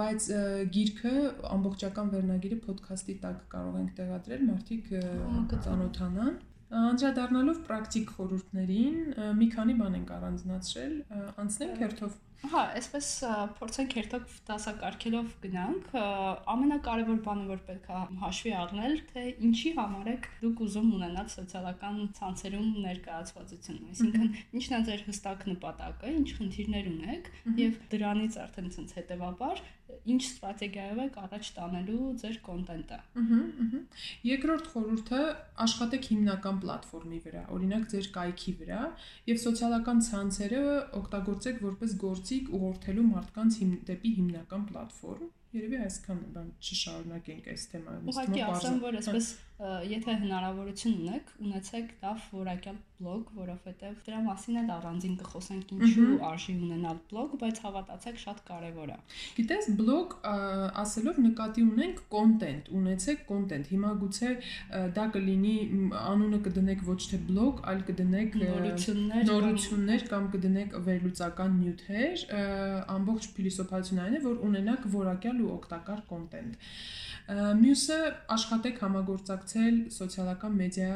բայց 0.00 0.28
գիրքը 0.76 1.14
ամբողջական 1.50 2.14
վերնագիրը 2.14 2.60
ոդքասթի 2.70 3.16
տակ 3.26 3.42
կարող 3.52 3.76
ենք 3.82 3.92
տեղադրել, 4.00 4.46
մարդիկ 4.48 4.94
կծանոթանան 5.50 6.40
Անդրադառնալով 6.70 7.62
պրակտիկ 7.66 8.10
խորհուրդներին, 8.16 8.98
մի 9.40 9.46
քանի 9.54 9.74
բան 9.80 9.96
ենք 10.00 10.10
առանձնացրել, 10.16 10.98
անցնենք 11.44 11.80
հերթով 11.84 12.18
Հա, 12.40 12.60
այսպես 12.78 13.06
փորձենք 13.58 13.94
հերթով 13.98 14.36
դասակարգելով 14.48 15.32
գնանք։ 15.42 15.90
Ամենակարևոր 16.52 17.18
բանը, 17.26 17.42
որ 17.50 17.60
պետք 17.66 17.90
է 17.92 17.98
հաշվի 18.22 18.52
առնել, 18.60 18.94
թե 19.10 19.24
ինչի 19.48 19.72
համար 19.76 20.08
եք 20.14 20.28
դուք 20.44 20.62
ուզում 20.66 20.88
ունենալ 20.96 21.28
սոցիալական 21.34 21.98
ցանցերում 22.16 22.70
ներկայացվածություն, 22.86 23.82
այսինքն 23.92 24.32
ինչն 24.60 24.78
է 24.78 24.80
ձեր 24.88 25.04
հստակ 25.10 25.44
նպատակը, 25.50 26.14
ինչ 26.20 26.28
խնդիրներ 26.40 26.90
ունեք 26.94 27.30
եւ 27.60 27.78
դրանից 27.92 28.40
արդեն 28.46 28.72
ցած 28.78 28.96
հետեւաբար 29.00 29.62
ինչ 30.12 30.20
ստրատեգիայով 30.26 31.00
եք 31.04 31.18
առաջ 31.24 31.50
տանելու 31.56 32.10
ձեր 32.22 32.38
կոնտենտը։ 32.46 33.00
Ահա, 33.22 33.40
ահա։ 33.64 33.80
Երկրորդ 34.30 34.70
խորհուրդը 34.74 35.20
աշխատեք 35.66 36.08
հիմնական 36.10 36.62
պլատֆորմի 36.64 37.20
վրա, 37.26 37.42
օրինակ 37.56 37.84
ձեր 37.94 38.08
կայքի 38.20 38.54
վրա, 38.60 38.80
եւ 39.30 39.42
սոցիալական 39.44 40.00
ցանցերը 40.10 40.62
օգտագործեք 41.00 41.60
որպես 41.66 41.98
գործիք 42.06 42.54
ուղղորդելու 42.60 43.10
մարդկանց 43.10 43.60
հիմ, 43.60 43.76
դեպի 43.90 44.16
հիմնական 44.20 44.66
պլատֆորմ 44.70 45.28
Երևի 45.50 45.78
այսքան 45.82 46.18
բան 46.34 46.50
չշարունակենք 46.62 47.46
այս 47.50 47.62
թեմայով։ 47.72 48.10
Ուղղակի 48.12 48.42
ասեմ, 48.46 48.76
որ 48.84 48.98
այսպես 49.00 49.30
եթե 49.60 50.14
հնարավորություն 50.22 50.94
ունեք, 51.04 51.32
ունեցեք 51.44 51.90
լավ 52.00 52.28
որակյալ 52.32 52.76
բլոգ, 53.00 53.30
որովհետև 53.36 53.98
դրա 54.06 54.20
մասին 54.24 54.58
էլ 54.60 54.70
առանձին 54.76 55.16
կխոսենք 55.20 55.72
ինչու 55.76 56.06
արժի 56.30 56.54
ունենալ 56.64 56.98
բլոգ, 57.10 57.34
բայց 57.40 57.60
հավատացեք 57.64 58.20
շատ 58.22 58.40
կարևոր 58.50 58.92
է։ 58.92 58.96
Գիտես, 59.36 59.68
բլոգ 59.80 60.16
ասելով 60.84 61.20
նկատի 61.24 61.64
ունենք 61.70 62.02
կոնտենտ, 62.14 62.70
ունեցեք 62.80 63.24
կոնտենտ։ 63.30 63.70
Հիմա 63.74 63.92
գուցե 64.00 64.30
դա 64.96 65.06
կլինի 65.16 65.54
անունը 66.00 66.40
կդնեք 66.48 66.84
ոչ 66.90 67.00
թե 67.10 67.20
բլոգ, 67.30 67.62
այլ 67.72 67.84
կդնեք 67.90 68.38
նորություններ, 68.44 69.28
նորություններ 69.30 70.06
կամ 70.12 70.30
կդնեք 70.36 70.78
վերլուծական 70.88 71.60
նյութեր, 71.60 72.26
ամբողջ 72.96 73.30
փիլիսոփայությունն 73.36 74.04
այն 74.06 74.18
է, 74.20 74.24
որ 74.28 74.42
ունենաք 74.50 74.90
որակյալ 75.00 75.40
ու 75.40 75.52
օգտակար 75.60 76.04
կոնտենտ։ 76.10 76.68
Մյուսը 77.30 77.96
աշխատեք 78.34 78.80
համագործակցել 78.82 79.49
սոցիալական 79.96 80.56
մեդիա 80.60 80.90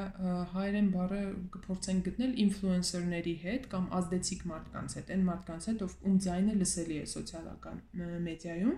հայերեն 0.54 0.88
բառը 0.94 1.20
կփորձենք 1.54 2.08
գտնել 2.08 2.34
ինֆլուենսերների 2.44 3.34
հետ 3.44 3.68
կամ 3.74 3.86
ազդեցիկ 3.98 4.44
մարդկանց 4.50 4.96
հետ, 4.98 5.12
այն 5.14 5.24
մարդկանց 5.28 5.68
հետ, 5.70 5.84
ով 5.86 5.96
ում 6.04 6.18
ձայնը 6.26 6.54
լսելի 6.60 6.98
է 7.00 7.06
սոցիալական 7.14 7.82
մեդիայում 8.28 8.76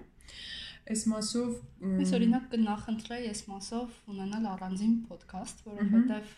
այս 0.86 1.02
մասով 1.10 1.48
ես 2.00 2.12
օրինակ 2.16 2.44
կնախընտրեի 2.52 3.28
այս 3.32 3.40
մասով 3.50 3.96
ունենալ 4.12 4.44
առանձին 4.52 4.92
ոդքասթ, 5.10 5.64
որովհետև 5.66 6.34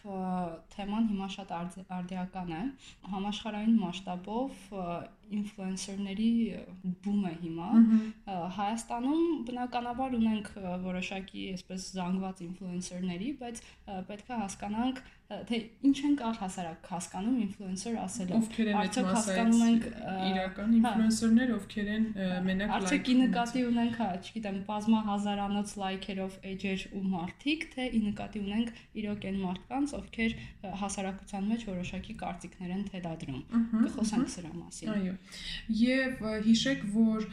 թեման 0.75 1.09
հիմա 1.11 1.29
շատ 1.35 1.53
արդիական 1.59 2.53
է։ 2.57 2.63
Համաշխարհային 3.13 3.77
մասշտաբով 3.83 4.63
ինֆլուենսերների 5.39 6.31
բում 7.05 7.29
է 7.29 7.35
հիմա։ 7.43 7.69
Հայաստանում 8.59 9.25
բնականաբար 9.51 10.19
ունենք 10.19 10.51
որոշակի 10.89 11.47
այսպես 11.59 11.89
զանգված 11.99 12.43
ինֆլուենսերների, 12.49 13.31
բայց 13.45 13.63
պետք 14.09 14.33
է 14.33 14.41
հասկանանք 14.45 15.03
թե 15.29 15.57
ինչ 15.85 15.97
ենք 16.09 16.21
առհասարակ 16.25 16.87
հասկանում 16.89 17.41
ինֆլուենսեր 17.45 17.97
ասելով։ 18.01 18.47
այդ 18.81 18.95
հասկանում 19.09 19.65
ենք 19.69 19.89
իրական 20.29 20.71
ինֆլուենսերներ, 20.79 21.51
ովքեր 21.59 21.91
են 21.95 22.07
մենակ 22.47 22.71
լայք։ 22.73 22.77
Արդյոք 22.79 23.11
ի 23.13 23.17
նկատի 23.19 23.65
ունենք, 23.69 23.99
հա, 24.01 24.07
չգիտեմ, 24.25 24.57
բազմա 24.69 25.01
հազարանոց 25.09 25.75
լայքերով 25.83 26.39
էջեր 26.49 26.85
ու 26.97 27.03
մարդիկ, 27.13 27.67
թե 27.75 27.89
ի 27.93 28.01
նկատի 28.09 28.43
ունենք 28.49 28.73
իրոք 29.03 29.27
այն 29.29 29.39
մարդկանց, 29.45 29.95
ովքեր 29.99 30.37
հասարակության 30.81 31.53
մեջ 31.53 31.67
որոշակի 31.69 32.17
կարծիքներ 32.25 32.73
են 32.79 32.83
թելադրում։ 32.89 33.43
Կխոսենք 33.85 34.33
սրա 34.33 34.55
մասին։ 34.57 34.93
Այո։ 34.97 35.15
Եվ 35.83 36.25
հիշեք, 36.49 36.89
որ 36.97 37.29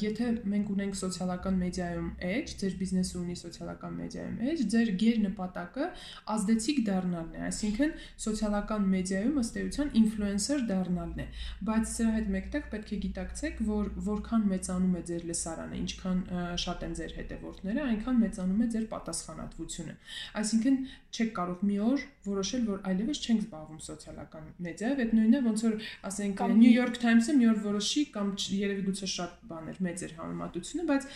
եթե 0.00 0.32
մենք 0.48 0.72
ունենք 0.72 0.98
սոցիալական 1.02 1.60
մեդիայում 1.60 2.10
edge, 2.32 2.56
ձեր 2.62 2.76
բիզնեսը 2.80 3.16
ունի 3.20 3.36
սոցիալական 3.42 3.96
մեդիայում 4.00 4.36
edge, 4.48 4.66
ձեր 4.72 4.92
գեր 5.02 5.22
նպատակը 5.26 5.88
ազդեցիկ 6.32 6.82
դառնալն 7.02 7.34
է, 7.36 7.42
այսինքն 7.48 7.92
սոցիալական 8.22 8.84
մեդիայում 8.92 9.38
ըստ 9.42 9.56
էության 9.62 9.90
ինֆլուենսեր 10.00 10.62
դառնալն 10.70 11.22
է, 11.22 11.26
բայց 11.68 11.92
սրա 11.92 12.12
հետ 12.16 12.28
մեկտեղ 12.36 12.66
պետք 12.72 12.92
է 12.92 12.98
գիտակցեք, 13.02 13.62
որ 13.68 13.90
որքան 14.06 14.46
մեծանում 14.52 14.94
է 14.94 15.02
ձեր 15.10 15.26
լսարանը, 15.32 15.80
ինչքան 15.82 16.22
շատ 16.62 16.84
են 16.86 16.96
ձեր 17.02 17.14
հետևորդները, 17.18 17.86
այնքան 17.92 18.20
մեծանում 18.22 18.62
է 18.62 18.68
ձեր 18.72 18.86
պատասխանատվությունը։ 18.92 19.96
Այսինքն 20.42 20.78
չեք 21.12 21.32
կարող 21.36 21.64
մի 21.68 21.76
օր 21.82 22.04
որոշել, 22.22 22.62
որ 22.72 22.78
այլևս 22.88 23.18
չենք 23.22 23.40
զբաղվում 23.42 23.80
սոցիալական 23.84 24.44
մեդիայով, 24.64 25.00
այդ 25.02 25.10
նույնն 25.18 25.36
է 25.36 25.40
ոնց 25.46 25.64
որ 25.66 25.74
ասենք 26.08 26.42
New 26.52 26.72
York 26.72 27.00
Times-ը 27.02 27.34
մի 27.36 27.48
օր 27.52 27.58
որոշի 27.66 28.04
կամ 28.14 28.30
երևի 28.62 28.84
գուցե 28.86 29.08
շատ 29.12 29.34
բաներ 29.50 29.80
մեծ 29.86 30.04
էր 30.06 30.14
համեմատությունը, 30.22 30.86
բայց 30.92 31.08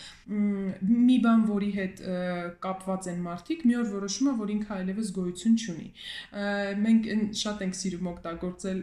մի 1.07 1.17
բան, 1.25 1.45
որի 1.47 1.71
հետ 1.77 2.03
կապված 2.67 3.09
են 3.13 3.23
մարդիկ, 3.25 3.65
մի 3.67 3.77
օր 3.81 3.89
որոշում 3.95 4.27
է, 4.27 4.35
որ 4.37 4.53
ինքը 4.57 4.73
այլևս 4.77 5.11
գոյություն 5.17 5.57
չունի։ 5.77 5.89
Մենք 6.85 7.09
շատ 7.41 7.63
ենք 7.67 7.77
սիրում 7.81 8.09
օգտագործել 8.13 8.79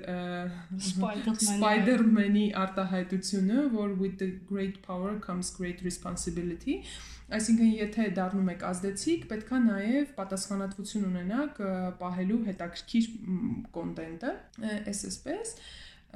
Spider-Man-ի 1.48 2.46
արտահայտությունը, 2.62 3.66
որ 3.74 3.96
with 3.98 4.16
the 4.22 4.30
great 4.50 4.80
power 4.87 5.18
comes 5.18 5.50
great 5.59 5.83
responsibility 5.87 6.80
Այսինքն 7.35 7.70
եթե 7.72 8.07
դառնում 8.18 8.48
եք 8.52 8.62
ազդեցիկ, 8.68 9.22
պետքա 9.30 9.59
նաև 9.64 10.11
պատասխանատվություն 10.18 11.07
ունենաք 11.09 11.61
պահելու 12.02 12.40
հետաքրքիր 12.50 13.07
կոնտենտը, 13.76 14.33
այսպես 14.92 15.54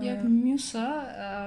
Եվ 0.05 0.25
մյուսը 0.31 0.85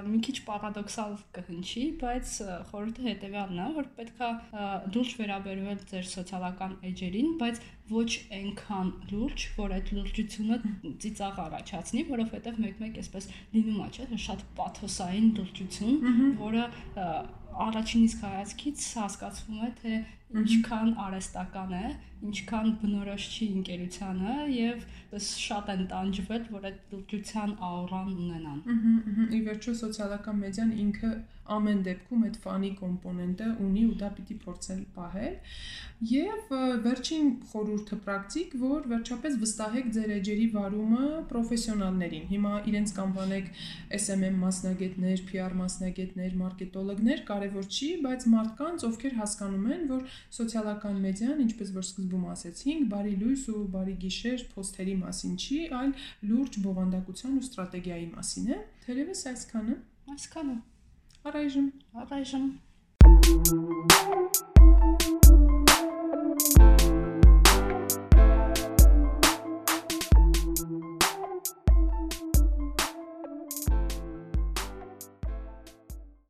մի 0.08 0.20
քիչ 0.26 0.36
պարադոքսալ 0.48 1.14
կհնչի, 1.38 1.84
բայց 2.02 2.34
խորհուրդը 2.72 3.06
հետեւյալն 3.08 3.62
է, 3.64 3.68
որ 3.78 3.90
պետքա 4.00 4.30
լուրջ 4.96 5.14
վերաբերվել 5.22 5.84
ձեր 5.92 6.10
սոցիալական 6.12 6.76
էջերին, 6.92 7.30
բայց 7.42 7.62
ոչ 7.92 8.12
այնքան 8.38 8.92
լուրջ, 9.12 9.46
որ 9.58 9.76
այդ 9.78 9.92
լուրջությունը 9.98 10.60
ծիծաղ 11.04 11.40
առաջացնի, 11.46 12.04
որովհետև 12.12 12.62
մեկ-մեկ 12.66 13.00
այսպես 13.02 13.30
լինում 13.56 13.82
է, 13.82 13.90
չէ՞, 13.92 14.20
շատ 14.26 14.46
պաթոսային 14.60 15.30
լուրջություն, 15.40 15.98
որը 16.42 16.66
առաջին 17.66 18.04
իսկ 18.08 18.24
հայացքից 18.26 18.86
հասկացվում 19.02 19.62
է, 19.62 19.70
թե 19.82 19.94
ինչքան 20.42 20.92
արեստական 21.06 21.74
է, 21.76 21.88
ինչքան 22.30 22.70
բնորոշ 22.82 23.26
չի 23.36 23.48
ընկերությանը 23.58 24.36
եւ 24.56 24.86
շատ 25.26 25.72
են 25.74 25.84
տանջվել, 25.92 26.46
որ 26.56 26.68
այդ 26.70 26.96
լուծության 26.96 27.56
աուրան 27.72 28.12
ունենան։ 28.16 28.62
Ահա, 28.76 29.28
ի 29.36 29.42
վերջո 29.48 29.74
սոցիալական 29.82 30.42
մեդիան 30.46 30.72
ինքը 30.86 31.12
ամեն 31.56 31.80
դեպքում 31.88 32.25
այդ 32.27 32.38
ֆանի 32.45 32.71
կոմպոնենտը 32.82 33.47
ունի 33.65 33.84
ու 33.91 33.95
դա 34.01 34.10
պիտի 34.17 34.36
փորձել 34.45 34.82
պահել։ 34.95 35.36
Եւ 36.12 36.54
վերջին 36.86 37.27
խորհուրդը 37.51 37.97
պրակտիկ, 38.06 38.54
որ 38.62 38.86
վերջապես 38.91 39.36
վստահեք 39.41 39.89
ձեր 39.97 40.13
էջերի 40.15 40.47
վարումը 40.56 41.10
պրոֆեսիոնալներին։ 41.32 42.25
Հիմա 42.32 42.54
իրենց 42.71 42.93
կանվանեք 42.97 43.51
SMM 43.99 44.39
մասնագետներ, 44.41 45.21
PR 45.30 45.56
մասնագետներ, 45.62 46.34
մարքետոլոգներ, 46.41 47.21
կարևոր 47.30 47.69
չի, 47.69 47.91
բայց 48.08 48.27
մարդկանց, 48.34 48.88
ովքեր 48.89 49.15
հասկանում 49.21 49.69
են, 49.77 49.86
որ 49.91 50.17
սոցիալական 50.41 50.99
մեդիան, 51.06 51.45
ինչպես 51.45 51.71
որ 51.77 51.88
սկզբում 51.91 52.25
ասեցինք, 52.34 52.89
բարի 52.95 53.15
լույս 53.21 53.45
ու 53.54 53.62
բարի 53.77 53.95
գիշեր 54.08 54.45
փոստերի 54.56 54.97
մասին 55.06 55.38
չի, 55.45 55.62
այլ 55.82 55.95
լուրջ 56.32 56.60
բովանդակության 56.65 57.38
ու 57.38 57.45
ստրատեգիայի 57.45 58.12
մասին 58.17 58.51
է։ 58.58 58.62
Թերևս 58.89 59.25
այսքանը։ 59.36 59.82
Այսքանը։ 60.17 60.62
Origem. 61.23 61.71
Origem. 61.93 62.60